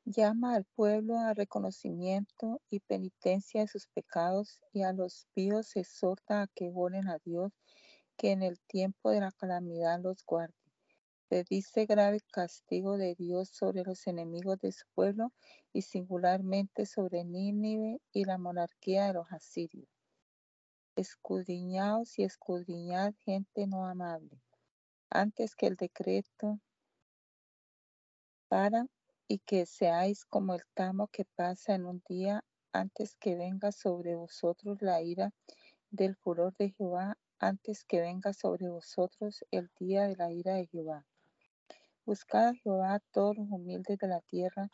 [0.04, 6.42] Llama al pueblo a reconocimiento y penitencia de sus pecados y a los píos exhorta
[6.42, 7.52] a que oren a Dios,
[8.16, 10.59] que en el tiempo de la calamidad los guarde
[11.48, 15.32] dice grave castigo de Dios sobre los enemigos de su pueblo
[15.72, 19.88] y singularmente sobre Nínive y la monarquía de los asirios.
[20.96, 24.42] Escudriñaos y escudriñad gente no amable,
[25.08, 26.58] antes que el decreto
[28.48, 28.86] para
[29.28, 34.16] y que seáis como el tamo que pasa en un día antes que venga sobre
[34.16, 35.32] vosotros la ira
[35.90, 40.66] del furor de Jehová, antes que venga sobre vosotros el día de la ira de
[40.66, 41.06] Jehová.
[42.06, 44.70] Buscad a Jehová todos los humildes de la tierra,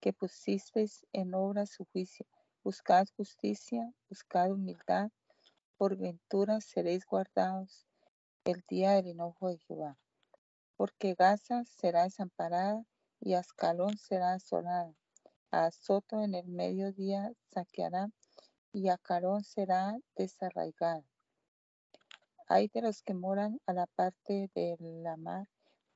[0.00, 2.26] que pusisteis en obra su juicio.
[2.64, 5.10] Buscad justicia, buscad humildad,
[5.76, 7.86] por ventura seréis guardados
[8.44, 9.98] el día del enojo de Jehová.
[10.76, 12.82] Porque Gaza será desamparada
[13.20, 14.94] y Ascalón será asolada.
[15.50, 18.08] A Azoto en el mediodía saqueará
[18.72, 21.04] y Acarón será desarraigada.
[22.48, 25.46] Hay de los que moran a la parte de la mar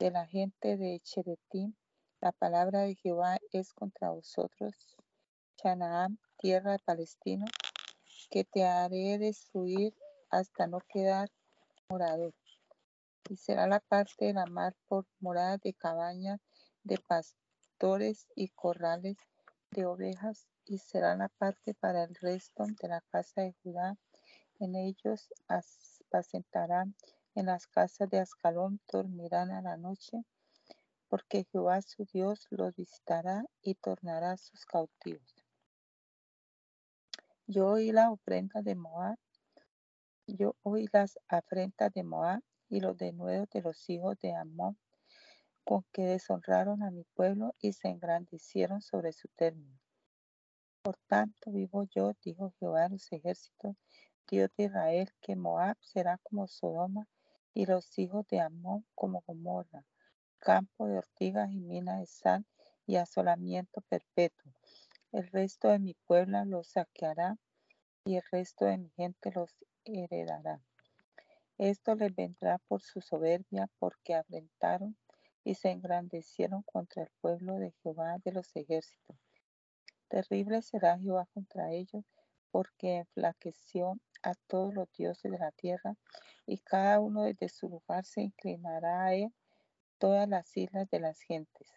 [0.04, 1.72] de la gente de Cheretim,
[2.20, 4.74] la palabra de Jehová es contra vosotros,
[5.56, 7.46] Chanaam, tierra de Palestino,
[8.28, 9.94] que te haré destruir
[10.28, 11.30] hasta no quedar
[11.88, 12.34] morador.
[13.30, 16.38] Y será la parte de la mar por morada de cabañas
[16.82, 19.16] de pastores y corrales
[19.70, 23.96] de ovejas, y será la parte para el resto de la casa de Judá.
[24.60, 26.94] En ellos apacentarán
[27.34, 30.24] en las casas de Ascalón dormirán a la noche,
[31.08, 35.34] porque Jehová su Dios los visitará y tornará sus cautivos.
[37.46, 39.18] Yo oí la ofrenda de Moab,
[40.26, 44.78] yo oí las afrentas de Moab y los denuedos de los hijos de Amón,
[45.64, 49.78] con que deshonraron a mi pueblo y se engrandecieron sobre su término.
[50.82, 53.76] Por tanto vivo yo, dijo Jehová de los ejércitos,
[54.28, 57.06] Dios de Israel, que Moab será como Sodoma
[57.54, 59.86] y los hijos de Amón como Gomorra,
[60.40, 62.44] campo de ortigas y mina de sal
[62.86, 64.52] y asolamiento perpetuo.
[65.12, 67.38] El resto de mi pueblo los saqueará
[68.04, 70.60] y el resto de mi gente los heredará.
[71.56, 74.96] Esto les vendrá por su soberbia, porque afrentaron
[75.44, 79.16] y se engrandecieron contra el pueblo de Jehová de los ejércitos.
[80.08, 82.04] Terrible será Jehová contra ellos,
[82.50, 85.96] porque enflaqueció a todos los dioses de la tierra
[86.46, 89.32] y cada uno desde su lugar se inclinará a él
[89.98, 91.72] todas las islas de las gentes.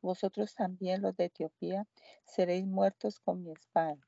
[0.00, 1.86] Vosotros también los de Etiopía
[2.24, 3.98] seréis muertos con mi espada,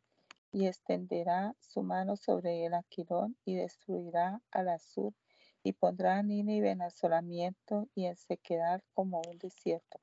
[0.52, 5.12] y extenderá su mano sobre el Aquilón y destruirá al Azur,
[5.62, 10.00] y pondrá a Nínive en asolamiento y en sequedad como un desierto.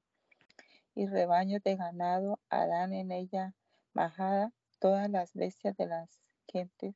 [0.94, 3.54] Y rebaños de ganado harán en ella
[3.94, 6.96] majada todas las bestias de las gentes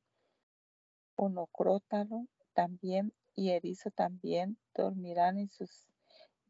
[1.22, 5.90] Onocrótalo también y erizo también dormirán en sus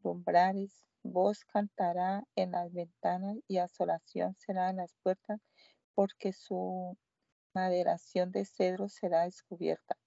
[0.04, 0.86] lumbrares.
[1.02, 5.40] Voz cantará en las ventanas y asolación será en las puertas,
[5.96, 6.96] porque su
[7.52, 9.98] maderación de cedro será descubierta.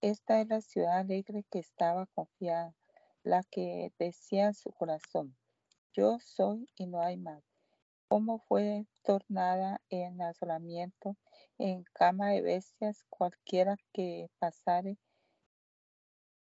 [0.00, 2.74] Esta es la ciudad alegre que estaba confiada,
[3.24, 5.36] la que decía en su corazón,
[5.92, 7.44] yo soy y no hay más.
[8.08, 11.18] ¿Cómo fue tornada en asolamiento,
[11.58, 14.98] en cama de bestias, cualquiera que pasare,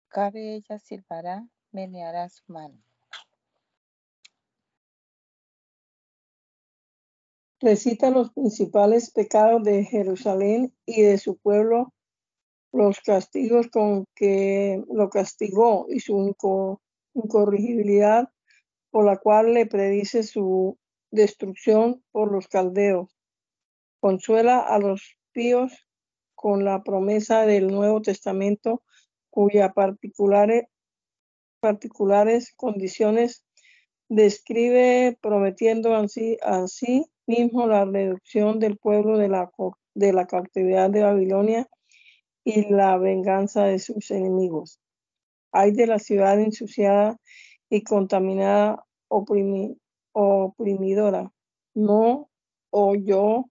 [0.08, 2.82] cabe ella silbará, meneará su mano.
[7.62, 11.94] recita los principales pecados de Jerusalén y de su pueblo,
[12.74, 16.36] los castigos con que lo castigó y su
[17.14, 18.30] incorrigibilidad
[18.90, 20.78] por la cual le predice su
[21.12, 23.16] destrucción por los caldeos.
[24.02, 25.88] Consuela a los píos
[26.34, 28.82] con la promesa del Nuevo Testamento,
[29.30, 30.64] cuya particulares,
[31.60, 33.46] particulares condiciones
[34.10, 39.52] describe prometiendo así, así mismo la reducción del pueblo de la,
[39.94, 41.70] de la cautividad de Babilonia
[42.44, 44.80] y la venganza de sus enemigos.
[45.52, 47.20] Hay de la ciudad ensuciada
[47.70, 48.84] y contaminada,
[50.14, 51.32] oprimidora.
[51.76, 52.32] No
[52.72, 53.51] oyó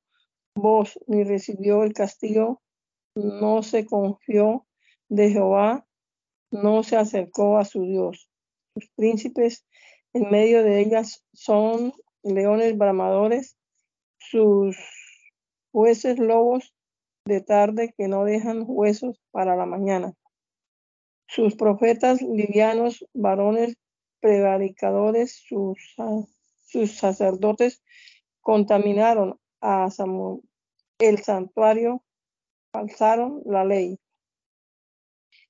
[0.55, 2.63] voz ni recibió el castigo,
[3.15, 4.67] no se confió
[5.09, 5.87] de Jehová,
[6.51, 8.29] no se acercó a su Dios.
[8.75, 9.67] Sus príncipes
[10.13, 11.93] en medio de ellas son
[12.23, 13.57] leones bramadores
[14.19, 14.77] sus
[15.73, 16.75] jueces lobos
[17.25, 20.15] de tarde que no dejan huesos para la mañana.
[21.27, 23.77] Sus profetas livianos, varones
[24.21, 25.95] prevaricadores, sus,
[26.67, 27.83] sus sacerdotes
[28.41, 30.43] contaminaron a Samuel,
[30.99, 32.03] el santuario,
[32.73, 33.99] falsaron la ley.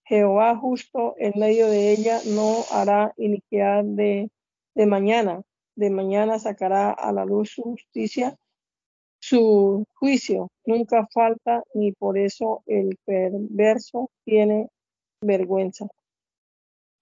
[0.04, 4.30] Jehová justo en medio de ella no hará iniquidad de,
[4.74, 5.42] de mañana.
[5.76, 8.36] De mañana sacará a la luz su justicia
[9.20, 14.70] su juicio nunca falta, ni por eso el perverso tiene
[15.20, 15.86] vergüenza.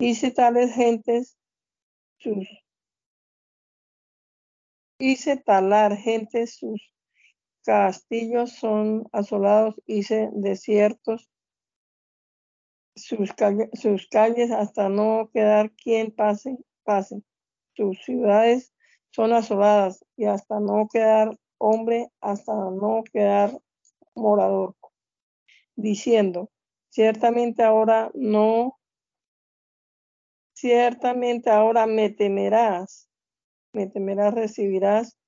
[0.01, 1.37] Hice tales gentes
[2.19, 2.47] sus
[5.01, 6.93] hice talar gentes sus
[7.69, 11.29] castillos son asolados, hice desiertos
[12.97, 13.35] sus,
[13.75, 17.23] sus calles hasta no quedar quien pase, pase.
[17.77, 18.73] Sus ciudades
[19.11, 23.53] son asoladas y hasta no quedar hombre hasta no quedar
[24.15, 24.75] morador,
[25.77, 26.51] diciendo,
[26.89, 28.79] ciertamente ahora no,
[30.55, 33.11] ciertamente ahora me temerás,
[33.75, 35.19] me temerás, recibirás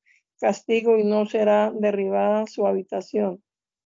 [0.40, 3.42] castigo y no será derribada su habitación.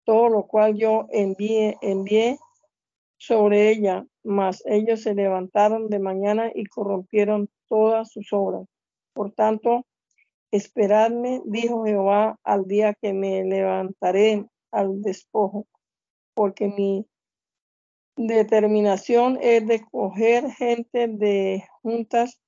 [0.05, 2.39] Todo lo cual yo envié, envié
[3.17, 8.67] sobre ella, mas ellos se levantaron de mañana y corrompieron todas sus obras.
[9.15, 9.87] Por tanto,
[10.55, 15.67] Esperadme, dijo Jehová, al día que me levantaré al despojo,
[16.33, 17.09] porque mi
[18.15, 22.41] determinación es de coger gente de juntas,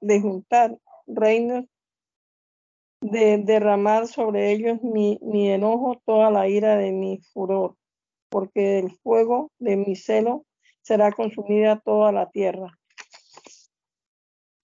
[0.00, 0.76] de juntar
[1.06, 1.66] reinos,
[3.04, 7.76] de derramar sobre ellos mi, mi enojo, toda la ira de mi furor,
[8.28, 10.44] porque el fuego de mi celo
[10.82, 12.78] será consumida toda la tierra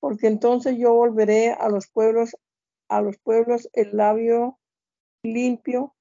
[0.01, 2.34] porque entonces yo volveré a los pueblos,
[2.88, 4.59] a los pueblos el labio
[5.22, 5.95] limpio,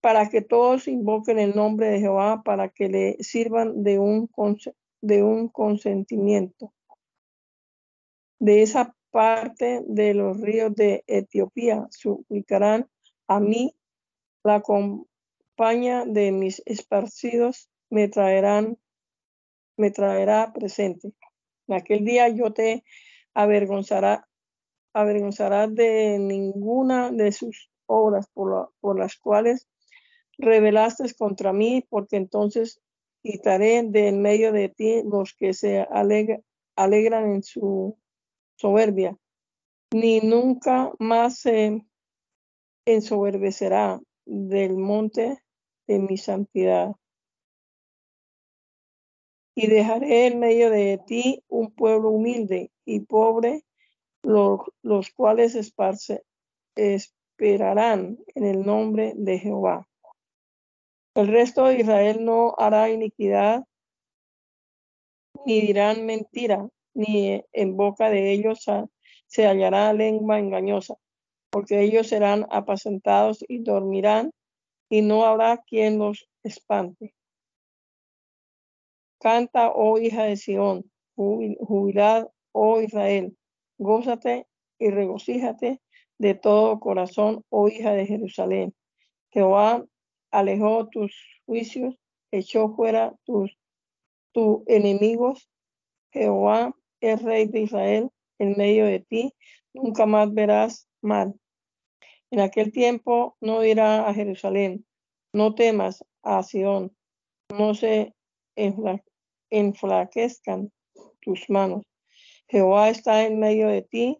[0.00, 4.30] para que todos invoquen el nombre de Jehová, para que le sirvan de un,
[5.02, 6.72] de un consentimiento.
[8.38, 12.88] De esa parte de los ríos de Etiopía suplicarán
[13.26, 13.74] a mí,
[14.44, 18.78] la compañía de mis esparcidos me traerán,
[19.76, 21.12] me traerá presente.
[21.66, 22.84] En aquel día yo te
[23.34, 24.28] avergonzará,
[24.92, 29.68] avergonzará de ninguna de sus obras por, las cuales
[30.38, 32.80] rebelaste contra mí, porque entonces
[33.22, 37.98] quitaré de en medio de ti los que se alegran en su
[38.58, 39.16] soberbia,
[39.94, 41.86] ni nunca más se
[42.84, 45.42] ensoberbecerá del monte
[45.86, 46.94] de mi santidad
[49.54, 53.64] y dejaré en medio de ti un pueblo humilde y pobre,
[54.22, 56.22] los, los cuales esparce,
[56.76, 59.88] esperarán en el nombre de Jehová.
[61.14, 63.64] El resto de Israel no hará iniquidad,
[65.44, 68.66] ni dirán mentira, ni en boca de ellos
[69.28, 70.96] se hallará lengua engañosa,
[71.50, 74.32] porque ellos serán apacentados y dormirán,
[74.90, 77.14] y no habrá quien los espante.
[79.20, 83.36] Canta, oh hija de Sión, jubilad, oh Israel,
[83.78, 84.48] gózate
[84.80, 85.80] y regocíjate
[86.18, 88.74] de todo corazón, oh hija de Jerusalén.
[89.30, 89.84] Jehová
[90.32, 91.14] alejó tus
[91.46, 91.94] juicios,
[92.32, 93.56] echó fuera tus,
[94.32, 95.48] tus enemigos.
[96.10, 99.34] Jehová es rey de Israel en medio de ti,
[99.72, 101.34] nunca más verás mal.
[102.30, 104.86] En aquel tiempo no dirá a Jerusalén,
[105.32, 106.94] no temas a Sión,
[107.50, 108.14] no se
[109.50, 110.70] enflaquezcan
[111.20, 111.84] tus manos.
[112.48, 114.18] Jehová está en medio de ti,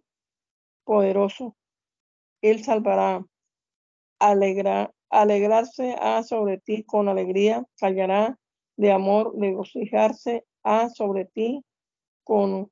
[0.84, 1.56] poderoso.
[2.42, 3.24] Él salvará.
[4.20, 8.38] Alegra, alegrarse a sobre ti con alegría, callará
[8.76, 11.64] de amor, regocijarse a sobre ti
[12.28, 12.70] con,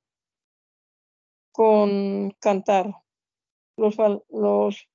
[1.51, 2.95] con cantar.
[3.79, 3.97] Los,
[4.31, 4.89] los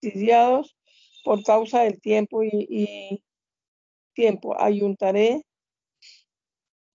[0.00, 0.76] fastidiados
[1.24, 3.22] por causa del tiempo y,
[4.14, 5.44] tiempo ayuntaré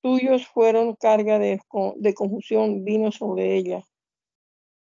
[0.01, 1.59] tuyos fueron carga de,
[1.95, 3.83] de confusión vino sobre ella.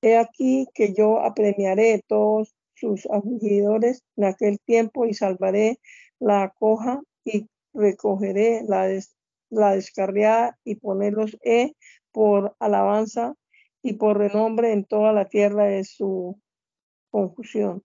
[0.01, 5.79] He aquí que yo apremiaré todos sus afligidores en aquel tiempo y salvaré
[6.19, 8.87] la coja y recogeré la,
[9.49, 11.73] la descarriada y ponerlos he
[12.11, 13.35] por alabanza
[13.81, 16.39] y por renombre en toda la tierra de su
[17.11, 17.83] confusión.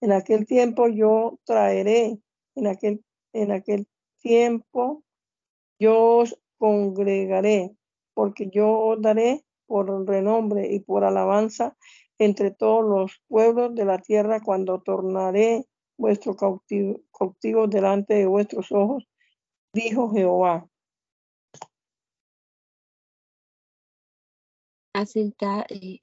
[0.00, 2.18] En aquel tiempo yo traeré,
[2.54, 3.86] en aquel, en aquel
[4.20, 5.04] tiempo
[5.78, 7.76] yo os congregaré,
[8.14, 11.76] porque yo os daré por renombre y por alabanza
[12.18, 15.66] entre todos los pueblos de la tierra cuando tornaré
[15.96, 19.08] vuestro cautivo, cautivo delante de vuestros ojos,
[19.72, 20.68] dijo Jehová.
[24.94, 26.00] Asenta, eh,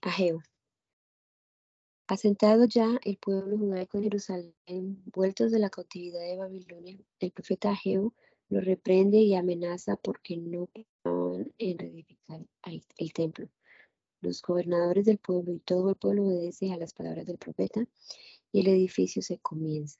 [2.08, 7.70] Asentado ya el pueblo judaico en Jerusalén, vueltos de la cautividad de Babilonia, el profeta
[7.70, 8.16] Ageo
[8.50, 10.70] lo reprende y amenaza porque no
[11.04, 13.48] van en reedificar el templo.
[14.22, 17.86] Los gobernadores del pueblo y todo el pueblo obedece a las palabras del profeta
[18.52, 20.00] y el edificio se comienza.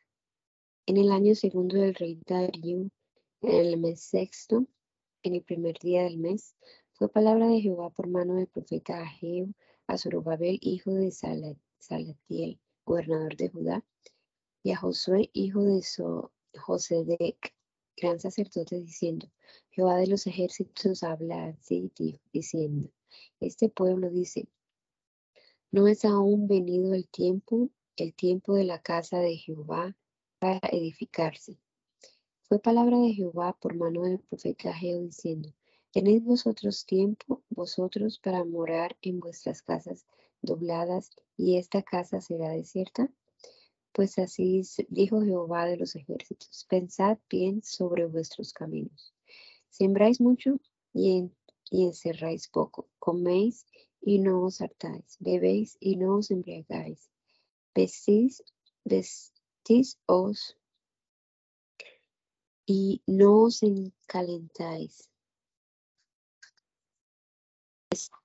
[0.88, 2.90] En el año segundo del rey Darío,
[3.44, 4.66] en el mes sexto,
[5.22, 6.56] en el primer día del mes,
[7.00, 9.48] fue palabra de Jehová por mano del profeta Ageo
[9.88, 13.86] a Zorobabel, hijo de Salatiel, gobernador de Judá,
[14.64, 15.82] y a Josué, hijo de
[16.58, 17.56] Josedec,
[17.96, 19.32] gran sacerdote, diciendo,
[19.70, 21.90] Jehová de los ejércitos habla así,
[22.34, 22.92] diciendo,
[23.40, 24.50] este pueblo dice,
[25.72, 29.96] no es aún venido el tiempo, el tiempo de la casa de Jehová
[30.38, 31.62] para edificarse.
[32.44, 35.54] Fue palabra de Jehová por mano del profeta Geo diciendo,
[35.92, 40.06] ¿tenéis vosotros tiempo, vosotros, para morar en vuestras casas
[40.42, 43.12] dobladas, y esta casa será desierta?
[43.92, 49.14] Pues así dijo Jehová de los ejércitos, pensad bien sobre vuestros caminos.
[49.70, 50.60] Sembráis mucho
[50.94, 51.36] y en
[51.70, 52.90] y encerráis poco.
[53.00, 53.66] Coméis
[54.02, 55.18] y no os hartáis.
[55.20, 57.10] Bebéis y no os embriagáis.
[57.76, 58.44] Vestís,
[58.84, 60.58] vestís os
[62.66, 65.10] y no os encalentáis.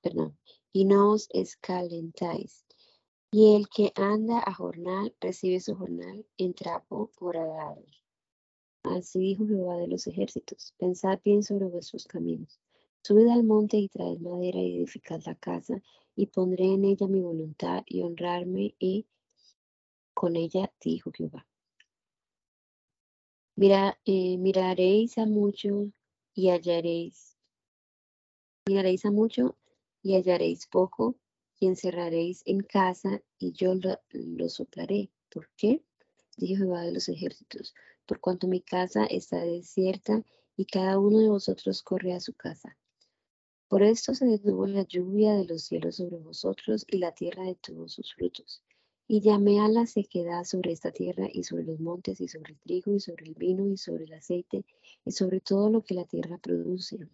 [0.03, 0.39] Perdón,
[0.73, 2.65] y no os escalentáis.
[3.31, 7.85] Y el que anda a jornal recibe su jornal en trapo horadado.
[8.85, 10.75] Así dijo Jehová de los ejércitos.
[10.79, 12.61] Pensad bien sobre vuestros caminos.
[13.03, 15.83] Subid al monte y traed madera y edificad la casa,
[16.17, 19.07] y pondré en ella mi voluntad y honrarme y
[20.12, 21.47] con ella, dijo Jehová.
[23.57, 25.91] Eh, miraréis a mucho
[26.35, 27.34] y hallaréis.
[28.67, 29.59] Miraréis a mucho
[30.03, 31.17] y hallaréis poco,
[31.61, 35.11] y encerraréis en casa, y yo lo, soplaré.
[35.31, 35.83] ¿Por qué?
[36.39, 37.75] Dijo Jehová de los ejércitos,
[38.07, 40.25] por cuanto mi casa está desierta
[40.57, 42.79] y cada uno de vosotros corre a su casa.
[43.69, 47.87] Por esto se detuvo la lluvia de los cielos sobre vosotros y la tierra detuvo
[47.89, 48.62] sus frutos.
[49.07, 52.61] Y llamé a la sequedad sobre esta tierra y sobre los montes y sobre el
[52.61, 54.65] trigo y sobre el vino y sobre el aceite
[55.05, 57.11] y sobre todo lo que la tierra produce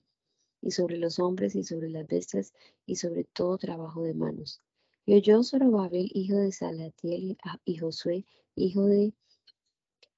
[0.62, 2.52] y sobre los hombres y sobre las bestias
[2.86, 4.60] y sobre todo trabajo de manos.
[5.06, 9.12] Y oyó Zorobabel, hijo de Salatiel, y Josué, hijo de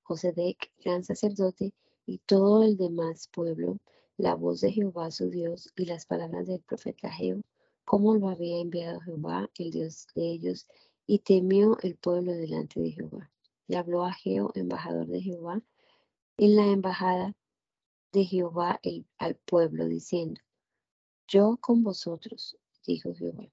[0.02, 1.72] Josedec, gran sacerdote,
[2.04, 3.78] y todo el demás pueblo,
[4.16, 7.40] la voz de Jehová su Dios y las palabras del profeta Geo,
[7.84, 10.66] como lo había enviado Jehová, el Dios de ellos,
[11.06, 13.30] y temió el pueblo delante de Jehová.
[13.68, 15.62] Y habló a Geo, embajador de Jehová,
[16.36, 17.34] en la embajada
[18.12, 18.80] de Jehová
[19.18, 20.40] al pueblo, diciendo,
[21.26, 22.56] Yo con vosotros,
[22.86, 23.48] dijo Jehová.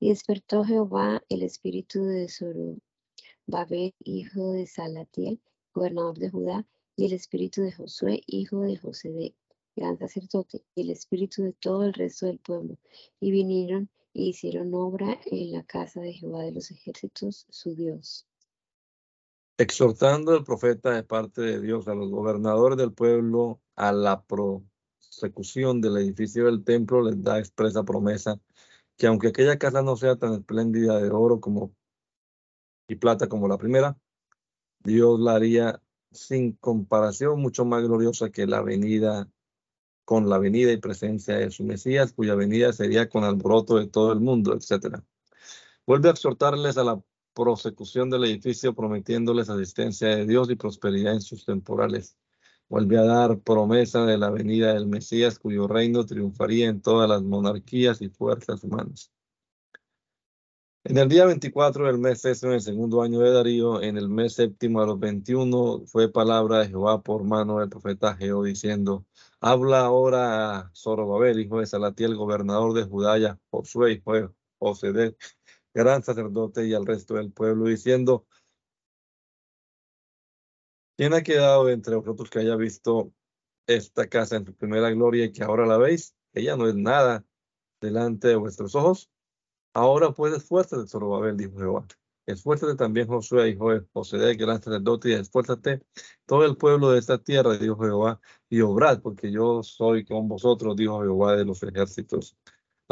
[0.00, 5.40] Y despertó Jehová el espíritu de Zorobabel, hijo de Salatiel,
[5.74, 6.66] gobernador de Judá,
[6.96, 9.34] y el espíritu de Josué, hijo de Josedec,
[9.76, 12.78] gran sacerdote, y el espíritu de todo el resto del pueblo,
[13.20, 18.26] y vinieron y hicieron obra en la casa de Jehová de los ejércitos, su Dios.
[19.58, 25.80] Exhortando el profeta de parte de Dios a los gobernadores del pueblo a la prosecución
[25.80, 28.40] del edificio del templo, les da expresa promesa
[28.96, 31.74] que aunque aquella casa no sea tan espléndida de oro como
[32.88, 33.98] y plata como la primera,
[34.80, 39.28] Dios la haría sin comparación mucho más gloriosa que la venida
[40.04, 44.12] con la venida y presencia de su Mesías, cuya venida sería con alboroto de todo
[44.12, 45.02] el mundo, etc.
[45.86, 47.02] Vuelve a exhortarles a la
[47.34, 52.16] prosecución del edificio, prometiéndoles asistencia de Dios y prosperidad en sus temporales.
[52.68, 57.22] Vuelve a dar promesa de la venida del Mesías, cuyo reino triunfaría en todas las
[57.22, 59.12] monarquías y fuerzas humanas.
[60.84, 64.08] En el día 24 del mes sexto, en el segundo año de Darío, en el
[64.08, 69.06] mes séptimo a los 21, fue palabra de Jehová por mano del profeta Geo, diciendo,
[69.40, 74.28] habla ahora a Zorobabel, hijo de Salatiel, gobernador de Judá, Josué, hijo de
[74.58, 75.16] José,
[75.74, 78.26] gran sacerdote, y al resto del pueblo, diciendo,
[80.96, 83.12] ¿quién ha quedado entre vosotros que haya visto
[83.66, 86.14] esta casa en su primera gloria y que ahora la veis?
[86.34, 87.24] Ella no es nada
[87.80, 89.10] delante de vuestros ojos
[89.74, 91.86] Ahora pues esfuérzate, Zorobabel, dijo Jehová.
[92.26, 95.82] Esfuérzate también, Josué, hijo de José, gran sacerdote, y esfuérzate
[96.26, 98.20] todo el pueblo de esta tierra, dijo Jehová,
[98.50, 102.36] y obrad, porque yo soy con vosotros, dijo Jehová de los ejércitos.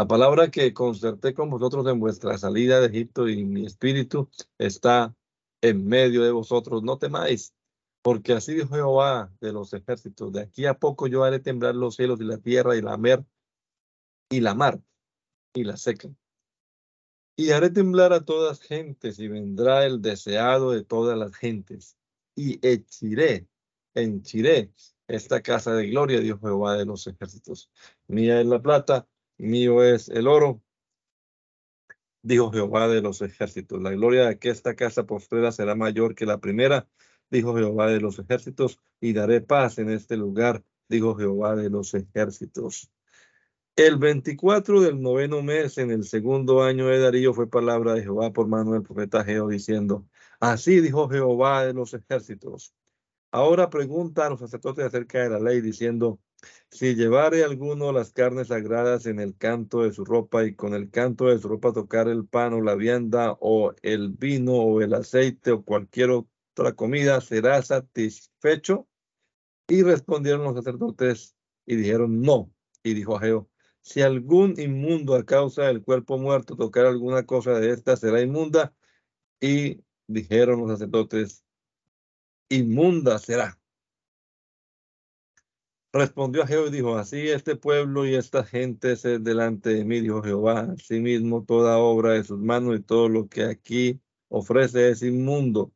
[0.01, 5.15] La palabra que concerté con vosotros en vuestra salida de Egipto y mi espíritu está
[5.61, 6.83] en medio de vosotros.
[6.83, 7.53] No temáis,
[8.01, 10.33] porque así dijo Jehová de los ejércitos.
[10.33, 13.27] De aquí a poco yo haré temblar los cielos y la tierra y la mer
[14.31, 14.81] y la mar
[15.53, 16.09] y la seca
[17.37, 21.99] y haré temblar a todas gentes, y vendrá el deseado de todas las gentes.
[22.35, 23.49] Y echiré,
[23.93, 24.73] henchiré
[25.09, 27.71] esta casa de gloria, Dios Jehová de los ejércitos.
[28.07, 29.07] Mía es la plata,
[29.41, 30.63] mío es el oro,
[32.23, 33.81] dijo Jehová de los ejércitos.
[33.81, 36.89] La gloria de esta casa postrera será mayor que la primera,
[37.31, 41.95] dijo Jehová de los ejércitos, y daré paz en este lugar, dijo Jehová de los
[41.95, 42.91] ejércitos.
[43.77, 48.33] El 24 del noveno mes, en el segundo año de Darío, fue palabra de Jehová
[48.33, 50.07] por mano del profeta Geo, diciendo,
[50.39, 52.75] así dijo Jehová de los ejércitos.
[53.31, 56.19] Ahora pregunta a los sacerdotes acerca de la ley, diciendo,
[56.71, 60.91] si llevare alguno las carnes sagradas en el canto de su ropa y con el
[60.91, 64.95] canto de su ropa tocar el pan o la vianda o el vino o el
[64.95, 68.89] aceite o cualquier otra comida, será satisfecho.
[69.69, 71.37] Y respondieron los sacerdotes
[71.67, 72.53] y dijeron, no.
[72.83, 73.51] Y dijo a Geo,
[73.83, 78.75] si algún inmundo a causa del cuerpo muerto tocar alguna cosa de esta, será inmunda.
[79.41, 81.45] Y dijeron los sacerdotes,
[82.49, 83.60] inmunda será.
[85.93, 90.01] Respondió a Jehová y dijo, así este pueblo y esta gente es delante de mí,
[90.01, 90.73] dijo Jehová.
[90.79, 95.73] Asimismo, toda obra de sus manos y todo lo que aquí ofrece es inmundo.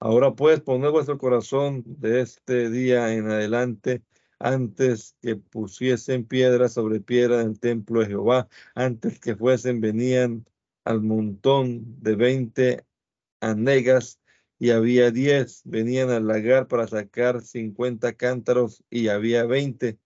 [0.00, 4.02] Ahora pues, poned vuestro corazón de este día en adelante
[4.38, 10.46] antes que pusiesen piedra sobre piedra en el templo de Jehová, antes que fuesen, venían
[10.84, 12.84] al montón de veinte
[13.40, 14.20] anegas
[14.58, 19.98] y había diez, venían al lagar para sacar cincuenta cántaros y había veinte.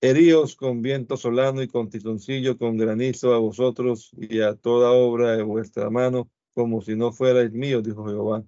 [0.00, 5.36] Heríos con viento solano y con tizoncillo, con granizo a vosotros y a toda obra
[5.36, 8.44] de vuestra mano, como si no fuerais míos, dijo Jehová.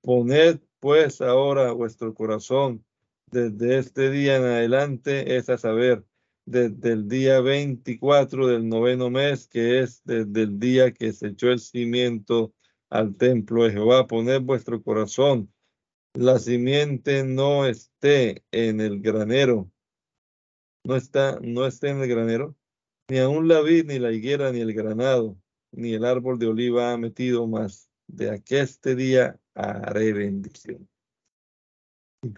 [0.00, 2.84] Poned pues ahora vuestro corazón
[3.30, 6.04] desde este día en adelante es a saber,
[6.46, 11.50] desde el día 24 del noveno mes, que es desde el día que se echó
[11.50, 12.54] el cimiento
[12.90, 14.06] al templo de Jehová.
[14.06, 15.52] Poned vuestro corazón.
[16.14, 19.70] La simiente no esté en el granero.
[20.84, 22.56] No está, no esté en el granero.
[23.08, 25.36] Ni aún la vid, ni la higuera, ni el granado,
[25.72, 27.90] ni el árbol de oliva ha metido más.
[28.06, 30.88] De aqueste día haré bendición.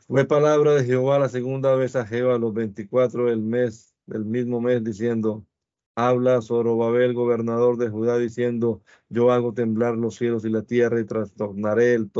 [0.06, 4.60] Fue palabra de Jehová la segunda vez a Jehová los 24 del mes, del mismo
[4.60, 5.46] mes, diciendo,
[5.96, 11.06] habla Zorobabel, gobernador de Judá, diciendo, yo hago temblar los cielos y la tierra y
[11.06, 12.10] trastornaré el,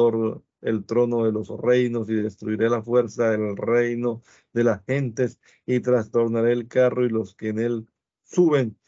[0.63, 4.23] el trono de los reinos y destruiré la fuerza del reino
[4.55, 7.89] de las gentes y trastornaré el carro y los que en él
[8.25, 8.79] suben.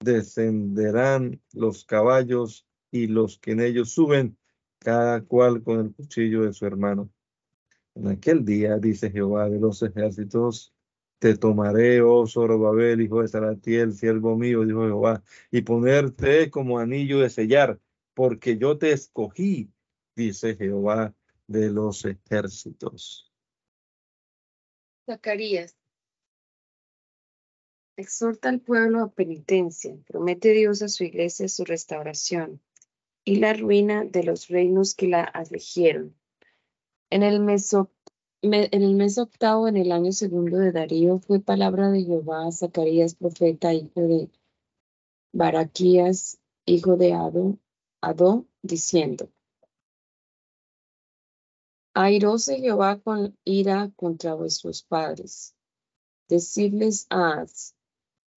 [0.00, 4.36] Descenderán los caballos y los que en ellos suben,
[4.78, 7.10] cada cual con el cuchillo de su hermano.
[7.94, 10.75] En aquel día, dice Jehová de los ejércitos,
[11.18, 17.20] te tomaré, oh Zorobabel, hijo de Salatiel, siervo mío, dijo Jehová, y ponerte como anillo
[17.20, 17.80] de sellar,
[18.14, 19.70] porque yo te escogí,
[20.14, 21.14] dice Jehová
[21.46, 23.32] de los ejércitos.
[25.06, 25.76] Zacarías.
[27.96, 32.60] Exhorta al pueblo a penitencia, promete Dios a su iglesia su restauración
[33.24, 36.14] y la ruina de los reinos que la afligieron.
[37.08, 37.40] En el,
[38.54, 42.52] en el mes octavo, en el año segundo de Darío, fue palabra de Jehová a
[42.52, 44.30] Zacarías, profeta, hijo de
[45.32, 47.58] Baraquías, hijo de Ado,
[48.00, 49.28] Ado diciendo,
[51.94, 55.54] Airóse Jehová con ira contra vuestros padres.
[56.28, 57.74] Decidles haz,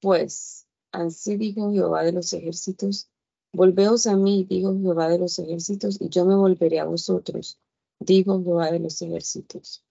[0.02, 3.10] pues, así dijo Jehová de los ejércitos,
[3.52, 7.60] volveos a mí, dijo Jehová de los ejércitos, y yo me volveré a vosotros,
[8.00, 9.84] dijo Jehová de los ejércitos.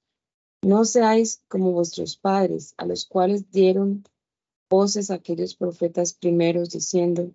[0.63, 4.05] No seáis como vuestros padres, a los cuales dieron
[4.69, 7.33] voces aquellos profetas primeros, diciendo,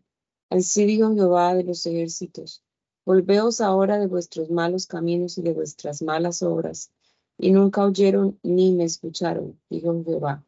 [0.49, 2.63] así dijo Jehová de los ejércitos,
[3.05, 6.89] Volveos ahora de vuestros malos caminos y de vuestras malas obras,
[7.37, 10.45] y nunca oyeron ni me escucharon, dijo Jehová.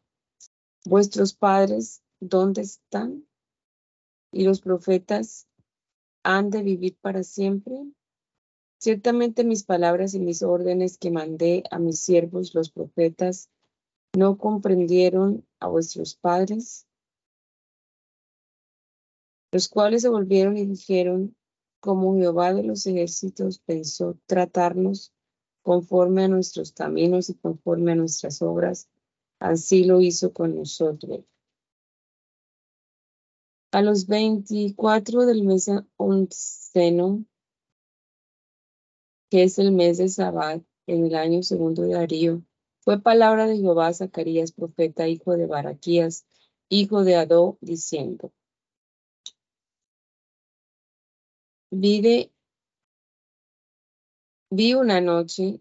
[0.86, 3.26] Vuestros padres, ¿dónde están?
[4.32, 5.46] Y los profetas
[6.22, 7.74] han de vivir para siempre.
[8.78, 13.48] Ciertamente mis palabras y mis órdenes que mandé a mis siervos los profetas
[14.14, 16.86] no comprendieron a vuestros padres,
[19.52, 21.34] los cuales se volvieron y dijeron,
[21.80, 25.12] como Jehová de los ejércitos pensó tratarnos
[25.62, 28.88] conforme a nuestros caminos y conforme a nuestras obras,
[29.38, 31.24] así lo hizo con nosotros.
[33.72, 37.24] A los 24 del mes onceno,
[39.30, 42.42] que es el mes de Sabbat, en el año segundo de Darío,
[42.80, 46.26] fue palabra de Jehová Zacarías, profeta, hijo de Baraquías,
[46.68, 48.32] hijo de Adó, diciendo,
[51.72, 52.30] Vi,
[54.50, 55.60] vi una noche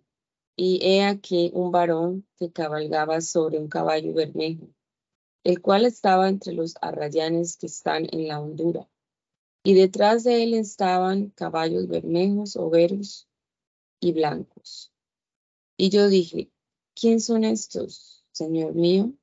[0.55, 4.69] y he aquí un varón que cabalgaba sobre un caballo bermejo,
[5.43, 8.87] el cual estaba entre los arrayanes que están en la hondura.
[9.63, 13.27] Y detrás de él estaban caballos bermejos, overos
[13.99, 14.91] y blancos.
[15.77, 16.51] Y yo dije,
[16.93, 19.13] ¿quién son estos, Señor mío?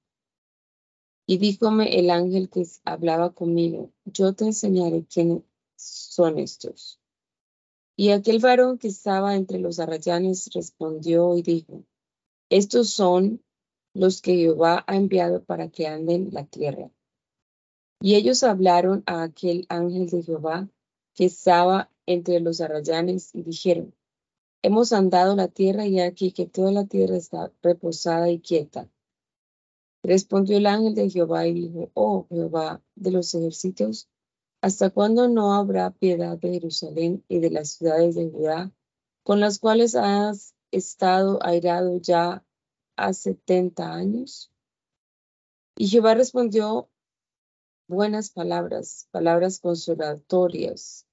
[1.27, 5.45] Y díjome el ángel que hablaba conmigo, yo te enseñaré quién,
[5.77, 7.01] son estos?
[7.97, 11.85] Y aquel varón que estaba entre los arrayanes respondió y dijo,
[12.49, 13.43] estos son
[13.95, 16.91] los que Jehová ha enviado para que anden la tierra.
[18.01, 20.69] Y ellos hablaron a aquel ángel de Jehová
[21.15, 23.95] que estaba entre los arrayanes y dijeron,
[24.63, 28.89] hemos andado la tierra y aquí que toda la tierra está reposada y quieta.
[30.03, 34.09] Respondió el ángel de Jehová y dijo, oh Jehová de los ejércitos,
[34.63, 38.71] ¿Hasta cuándo no habrá piedad de Jerusalén y de las ciudades de Judá,
[39.25, 42.45] con las cuales has estado airado ya
[42.95, 44.53] a setenta años?
[45.77, 46.89] Y Jehová respondió
[47.89, 51.09] buenas palabras, palabras consolatorias.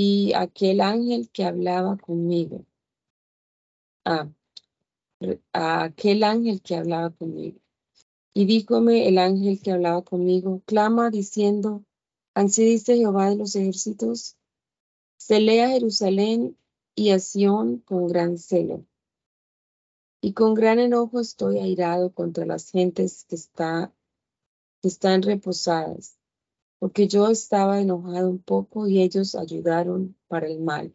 [0.00, 2.64] Y aquel ángel que hablaba conmigo,
[4.04, 4.28] ah,
[5.52, 7.58] a aquel ángel que hablaba conmigo.
[8.32, 11.84] Y díjome el ángel que hablaba conmigo, clama diciendo,
[12.32, 14.36] Así dice Jehová de los ejércitos,
[15.16, 16.56] se lea Jerusalén
[16.94, 18.84] y a Sión con gran celo.
[20.20, 23.92] Y con gran enojo estoy airado contra las gentes que, está,
[24.80, 26.17] que están reposadas,
[26.78, 30.94] porque yo estaba enojado un poco y ellos ayudaron para el mal.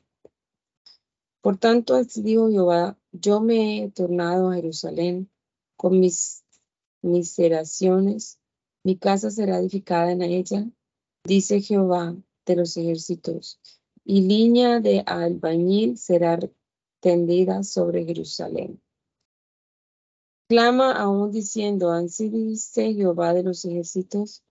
[1.41, 5.29] Por tanto, dijo Jehová, yo me he tornado a Jerusalén
[5.75, 6.43] con mis
[7.01, 8.39] miseraciones,
[8.83, 10.65] mi casa será edificada en ella
[11.25, 12.15] dice Jehová
[12.45, 13.59] de los ejércitos,
[14.03, 16.37] y línea de albañil será
[16.99, 18.81] tendida sobre Jerusalén.
[20.49, 24.42] Clama aún diciendo, así dice Jehová de los ejércitos,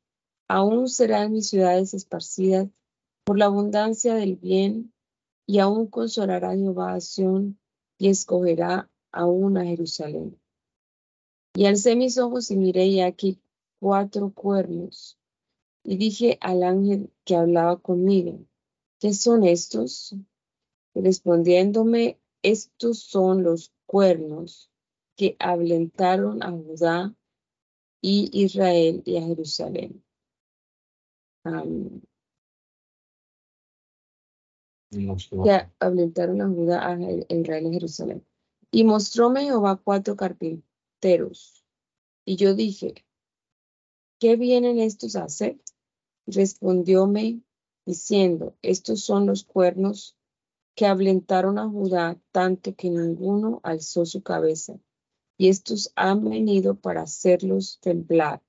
[0.53, 2.68] aún serán mis ciudades esparcidas
[3.24, 4.92] por la abundancia del bien,
[5.46, 7.59] y aún consolará Jehová a Sion,
[7.96, 10.38] y escogerá aún a Jerusalén.
[11.55, 13.40] Y alcé mis ojos y miré y aquí
[13.80, 15.18] cuatro cuernos,
[15.84, 18.38] y dije al ángel que hablaba conmigo,
[19.00, 20.14] ¿qué son estos?
[20.94, 24.70] respondiéndome, estos son los cuernos
[25.16, 27.14] que ablentaron a Judá
[28.03, 30.05] y Israel y a Jerusalén.
[34.93, 38.26] Que ablentaron a Judá, a Israel y Jerusalén.
[38.70, 41.64] Y mostróme Jehová cuatro carpinteros.
[42.24, 42.95] Y yo dije,
[44.18, 45.59] ¿qué vienen estos a hacer?
[46.26, 47.43] Respondióme
[47.84, 50.16] diciendo, estos son los cuernos
[50.74, 54.78] que ablentaron a Judá tanto que ninguno alzó su cabeza,
[55.36, 58.40] y estos han venido para hacerlos temblar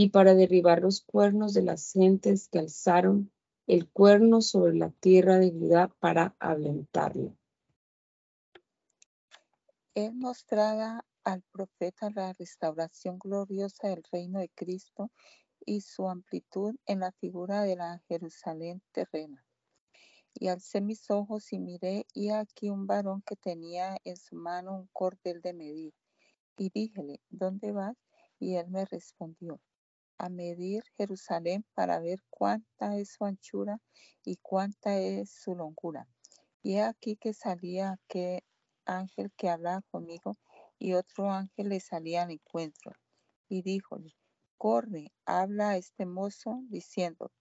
[0.00, 3.30] y para derribar los cuernos de las gentes que alzaron
[3.66, 7.36] el cuerno sobre la tierra de Judá para alentarlo.
[9.94, 15.10] Él mostraba al profeta la restauración gloriosa del reino de Cristo
[15.66, 19.44] y su amplitud en la figura de la Jerusalén terrena.
[20.32, 24.78] Y alcé mis ojos y miré, y aquí un varón que tenía en su mano
[24.78, 25.92] un cordel de medir.
[26.56, 27.98] Y díjele, ¿dónde vas?
[28.38, 29.60] Y él me respondió,
[30.20, 33.80] a medir Jerusalén para ver cuánta es su anchura
[34.22, 36.06] y cuánta es su longura.
[36.62, 38.42] Y aquí que salía aquel
[38.84, 40.36] ángel que hablaba conmigo,
[40.78, 42.92] y otro ángel le salía al encuentro.
[43.48, 44.14] Y díjole,
[44.58, 47.32] corre, habla a este mozo, diciendo,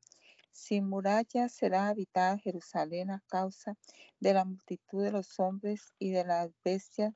[0.52, 3.76] sin muralla será habitada Jerusalén a causa
[4.20, 7.14] de la multitud de los hombres y de las bestias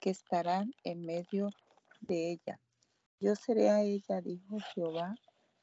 [0.00, 1.50] que estarán en medio
[2.00, 2.60] de ella.
[3.18, 5.14] Yo seré a ella, dijo Jehová,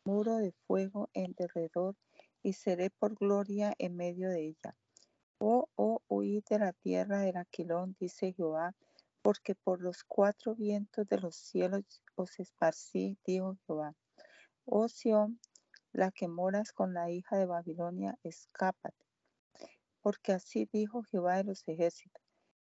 [0.06, 1.96] muro de fuego en derredor,
[2.42, 4.76] y seré por gloria en medio de ella.
[5.38, 8.74] Oh, oh, huid de la tierra del Aquilón, dice Jehová,
[9.22, 13.96] porque por los cuatro vientos de los cielos os esparcí, dijo Jehová.
[14.66, 15.40] Oh Sión,
[15.92, 19.06] la que moras con la hija de Babilonia, escápate.
[20.02, 22.24] Porque así dijo Jehová de los ejércitos.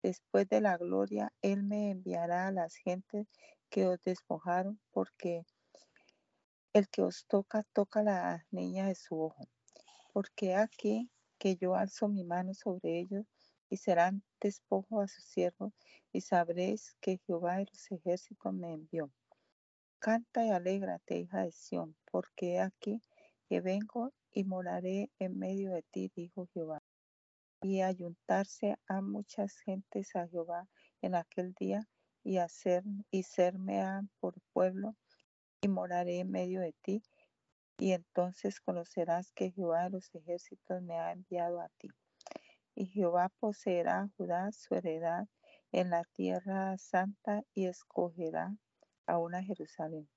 [0.03, 3.29] Después de la gloria, Él me enviará a las gentes
[3.71, 5.45] que os despojaron, porque
[6.73, 9.49] el que os toca, toca la niña de su ojo.
[10.13, 13.25] Porque aquí que yo alzo mi mano sobre ellos
[13.71, 15.73] y serán despojo a sus siervos,
[16.13, 19.11] y sabréis que Jehová de los ejércitos me envió.
[20.01, 23.01] Canta y alégrate, hija de Sión, porque aquí
[23.49, 26.83] que vengo y moraré en medio de ti, dijo Jehová.
[27.63, 30.69] Y ayuntarse a muchas gentes a Jehová
[31.03, 31.87] en aquel día,
[32.23, 33.83] y hacer y serme
[34.21, 34.97] por pueblo,
[35.61, 37.03] y moraré en medio de ti,
[37.79, 41.89] y entonces conocerás que Jehová de los ejércitos me ha enviado a ti
[42.81, 45.27] y Jehová poseerá a Judá su heredad
[45.71, 48.57] en la tierra santa y escogerá
[49.07, 50.09] a una Jerusalén.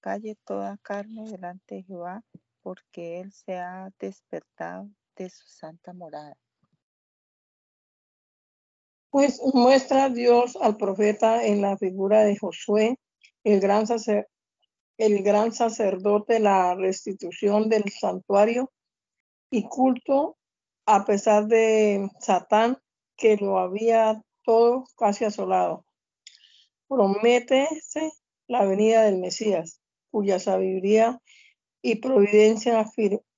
[0.00, 2.22] Calle toda carne delante de Jehová,
[2.60, 6.36] porque él se ha despertado de su santa morada.
[9.10, 12.98] Pues muestra Dios al profeta en la figura de Josué,
[13.44, 13.86] el gran,
[14.98, 18.72] el gran sacerdote, la restitución del santuario
[19.50, 20.36] y culto
[20.86, 22.78] a pesar de Satán,
[23.16, 25.84] que lo había todo casi asolado.
[26.88, 28.12] Prométese
[28.46, 29.80] la venida del Mesías,
[30.10, 31.20] cuya sabiduría
[31.82, 32.84] y providencia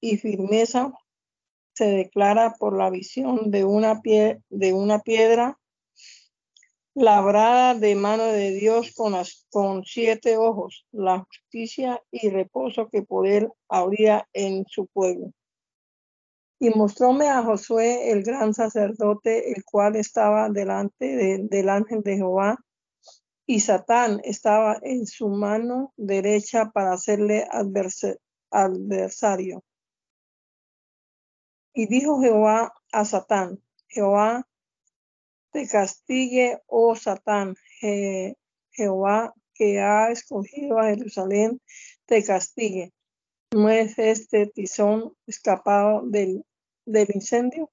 [0.01, 0.93] y firmeza
[1.79, 5.61] se declara por la visión de una, pie de una piedra
[6.93, 9.15] labrada de mano de Dios con,
[9.49, 15.33] con siete ojos, la justicia y reposo que él habría en su pueblo.
[16.59, 22.59] Y mostróme a Josué, el gran sacerdote, el cual estaba delante del ángel de Jehová,
[23.47, 27.47] y Satán estaba en su mano derecha para hacerle
[28.51, 29.63] adversario.
[31.73, 34.47] Y dijo Jehová a Satán, Jehová
[35.51, 37.55] te castigue, oh Satán,
[38.71, 41.61] Jehová que ha escogido a Jerusalén,
[42.07, 42.93] te castigue.
[43.53, 46.45] No es este tizón escapado del
[46.89, 47.71] del incendio.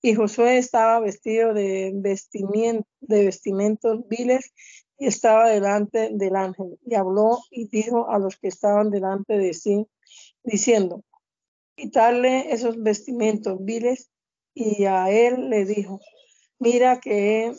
[0.00, 4.52] y Josué estaba vestido de, vestimiento, de vestimentos viles
[4.98, 6.78] y estaba delante del ángel.
[6.86, 9.86] Y habló y dijo a los que estaban delante de sí,
[10.42, 11.02] diciendo,
[11.76, 14.10] quitarle esos vestimentos viles.
[14.54, 16.00] Y a él le dijo,
[16.58, 17.52] mira que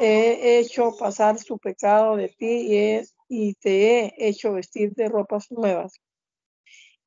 [0.00, 5.94] he, hecho pasar su pecado de ti y, te he hecho vestir de ropas nuevas.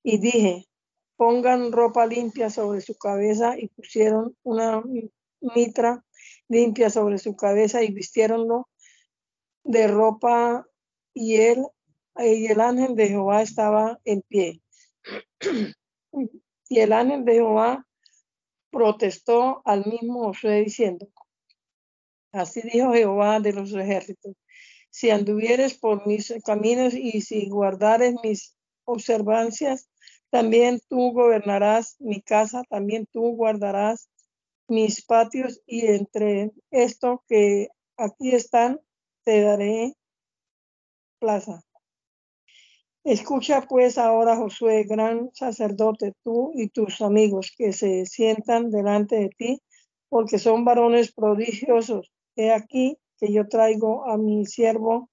[0.04, 0.66] Y dije,
[1.16, 4.84] pongan ropa limpia sobre su cabeza y pusieron una
[5.40, 6.04] mitra
[6.50, 8.68] limpia sobre su cabeza y vistiéronlo
[9.64, 10.68] de ropa
[11.14, 11.66] y él
[12.18, 14.62] y el ángel de Jehová estaba en pie.
[16.70, 17.86] Y el ángel de Jehová
[18.72, 21.10] protestó al mismo Josué diciendo,
[22.32, 24.36] así dijo Jehová de los ejércitos,
[24.92, 28.56] si anduvieres por mis caminos y si guardares mis
[28.86, 29.90] observancias,
[30.30, 34.10] también tú gobernarás mi casa, también tú guardarás
[34.68, 38.80] mis patios y entre esto que aquí están,
[39.24, 39.96] te daré
[41.20, 41.64] plaza.
[43.06, 49.30] Escucha pues ahora, Josué, gran sacerdote, tú y tus amigos que se sientan delante de
[49.30, 49.62] ti,
[50.10, 52.12] porque son varones prodigiosos.
[52.36, 55.10] He aquí que yo traigo a mi siervo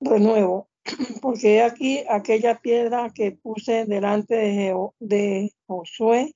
[0.00, 0.68] renuevo
[1.22, 6.34] porque aquí aquella piedra que puse delante de, de Josué,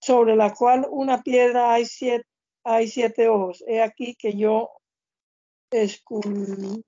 [0.00, 2.26] sobre la cual una piedra hay siete,
[2.64, 3.62] hay siete ojos.
[3.66, 4.70] He aquí que yo
[5.70, 6.82] esculpiré,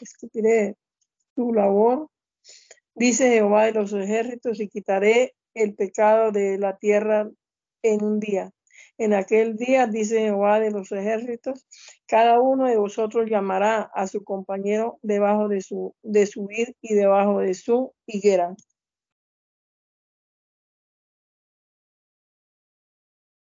[0.00, 0.76] esculpiré
[1.36, 2.08] tu labor,
[2.94, 7.30] dice Jehová de los ejércitos, y quitaré el pecado de la tierra
[7.82, 8.50] en un día.
[8.98, 11.66] En aquel día, dice Jehová de los ejércitos,
[12.06, 16.94] cada uno de vosotros llamará a su compañero debajo de su, de su vid y
[16.94, 18.56] debajo de su higuera.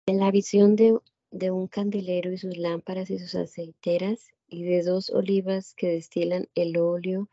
[0.07, 0.97] En la visión de,
[1.31, 6.47] de un candelero y sus lámparas y sus aceiteras, y de dos olivas que destilan
[6.53, 7.29] el óleo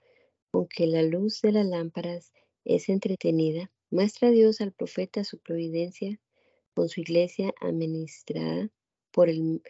[0.50, 2.32] con que la luz de las lámparas
[2.64, 6.20] es entretenida, muestra Dios al profeta su providencia
[6.74, 8.70] con su iglesia administrada
[9.10, 9.62] por el,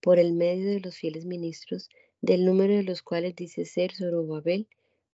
[0.00, 1.88] por el medio de los fieles ministros,
[2.20, 4.68] del número de los cuales dice ser Zorobabel,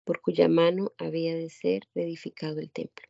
[0.05, 3.07] por cuya mano había de ser reedificado el templo.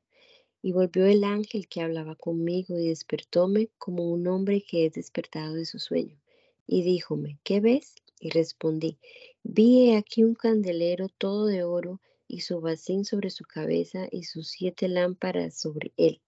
[0.62, 5.54] Y volvió el ángel que hablaba conmigo y despertóme como un hombre que es despertado
[5.54, 6.18] de su sueño.
[6.66, 7.94] Y díjome, ¿qué ves?
[8.24, 8.96] Y respondí,
[9.42, 14.48] vi aquí un candelero todo de oro y su bacín sobre su cabeza y sus
[14.48, 16.22] siete lámparas sobre él.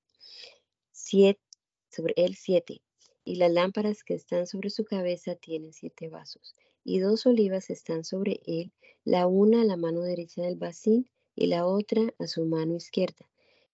[0.92, 1.40] Siete,
[1.88, 2.82] sobre él siete.
[3.24, 6.54] Y las lámparas que están sobre su cabeza tienen siete vasos.
[6.84, 8.72] Y dos olivas están sobre él,
[9.04, 13.26] la una a la mano derecha del bacín y la otra a su mano izquierda.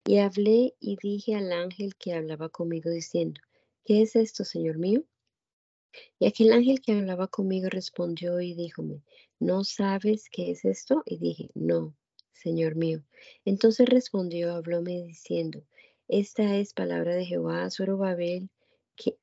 [0.04, 3.40] Y hablé y dije al ángel que hablaba conmigo diciendo,
[3.86, 5.06] ¿qué es esto, Señor mío?
[6.20, 9.04] Y aquel ángel que hablaba conmigo respondió y díjome,
[9.40, 11.04] ¿no sabes qué es esto?
[11.06, 11.96] Y dije, no,
[12.34, 13.04] Señor mío.
[13.46, 15.64] Entonces respondió, hablóme diciendo,
[16.08, 18.50] esta es palabra de Jehová a Zorobabel,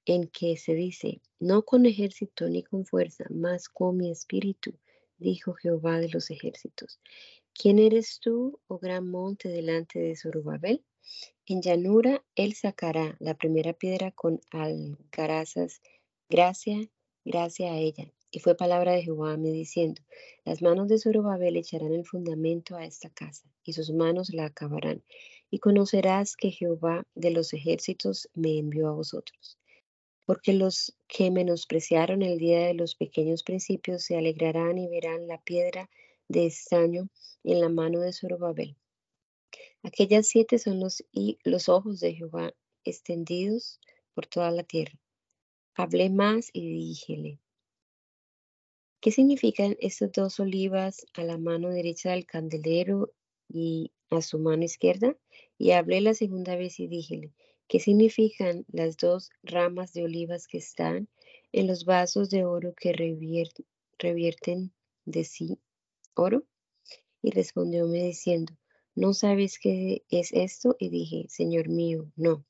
[0.05, 4.75] en que se dice, no con ejército ni con fuerza, mas con mi espíritu,
[5.19, 7.01] dijo Jehová de los ejércitos.
[7.53, 10.85] ¿Quién eres tú, oh gran monte, delante de Zorobabel?
[11.47, 15.81] En llanura él sacará la primera piedra con algarazas
[16.29, 16.91] Gracia,
[17.25, 18.13] gracia a ella.
[18.33, 20.03] Y fue palabra de Jehová a mí diciendo,
[20.45, 25.05] las manos de Zorobabel echarán el fundamento a esta casa, y sus manos la acabarán.
[25.53, 29.57] Y conocerás que Jehová de los ejércitos me envió a vosotros.
[30.25, 35.41] Porque los que menospreciaron el día de los pequeños principios se alegrarán y verán la
[35.41, 35.89] piedra
[36.27, 37.09] de estaño
[37.45, 38.77] en la mano de Zorobabel.
[39.85, 42.53] Aquellas siete son los, y los ojos de Jehová
[42.83, 43.79] extendidos
[44.13, 44.99] por toda la tierra.
[45.79, 47.39] Hablé más y díjele,
[48.99, 53.13] ¿qué significan estas dos olivas a la mano derecha del candelero
[53.47, 55.19] y a su mano izquierda?
[55.59, 57.35] Y hablé la segunda vez y díjele,
[57.69, 61.11] ¿qué significan las dos ramas de olivas que están
[61.53, 62.95] en los vasos de oro que
[63.99, 64.73] revierten
[65.05, 65.59] de sí
[66.15, 66.47] oro?
[67.21, 68.57] Y respondióme diciendo,
[68.95, 70.75] ¿no sabes qué es esto?
[70.79, 72.47] Y dije, Señor mío, no.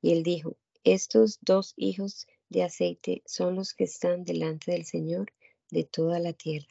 [0.00, 5.32] Y él dijo, estos dos hijos de aceite son los que están delante del Señor
[5.70, 6.68] de toda la tierra.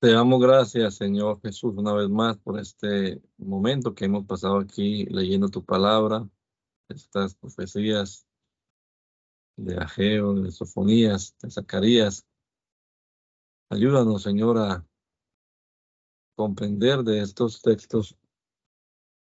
[0.00, 5.04] Te damos gracias, Señor Jesús, una vez más por este momento que hemos pasado aquí
[5.04, 6.26] leyendo tu palabra,
[6.88, 8.26] estas profecías
[9.56, 12.26] de Ageo, de Sofonías, de Zacarías.
[13.68, 14.86] Ayúdanos, Señor, a
[16.34, 18.16] comprender de estos textos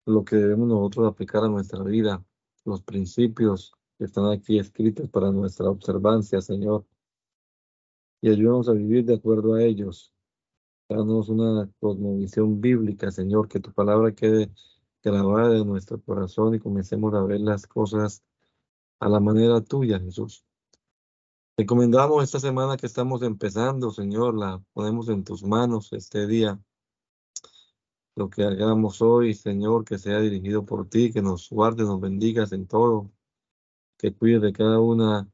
[0.07, 2.25] lo que debemos nosotros aplicar a nuestra vida,
[2.63, 6.85] los principios que están aquí escritos para nuestra observancia, Señor.
[8.21, 10.13] Y ayúdanos a vivir de acuerdo a ellos.
[10.89, 14.51] Danos una cosmovisión bíblica, Señor, que tu palabra quede
[15.03, 18.23] grabada de nuestro corazón y comencemos a ver las cosas
[18.99, 20.45] a la manera tuya, Jesús.
[21.55, 26.59] Te encomendamos esta semana que estamos empezando, Señor, la ponemos en tus manos este día.
[28.15, 32.51] Lo que hagamos hoy, Señor, que sea dirigido por ti, que nos guardes, nos bendigas
[32.51, 33.11] en todo
[33.97, 35.29] que cuide de cada una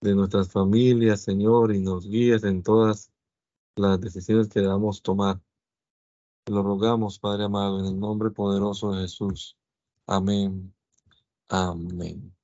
[0.00, 3.10] de nuestras familias, Señor, y nos guíes en todas
[3.76, 5.40] las decisiones que debamos tomar.
[6.46, 9.56] Lo rogamos, Padre amado, en el nombre poderoso de Jesús.
[10.06, 10.74] Amén.
[11.48, 12.34] Amén.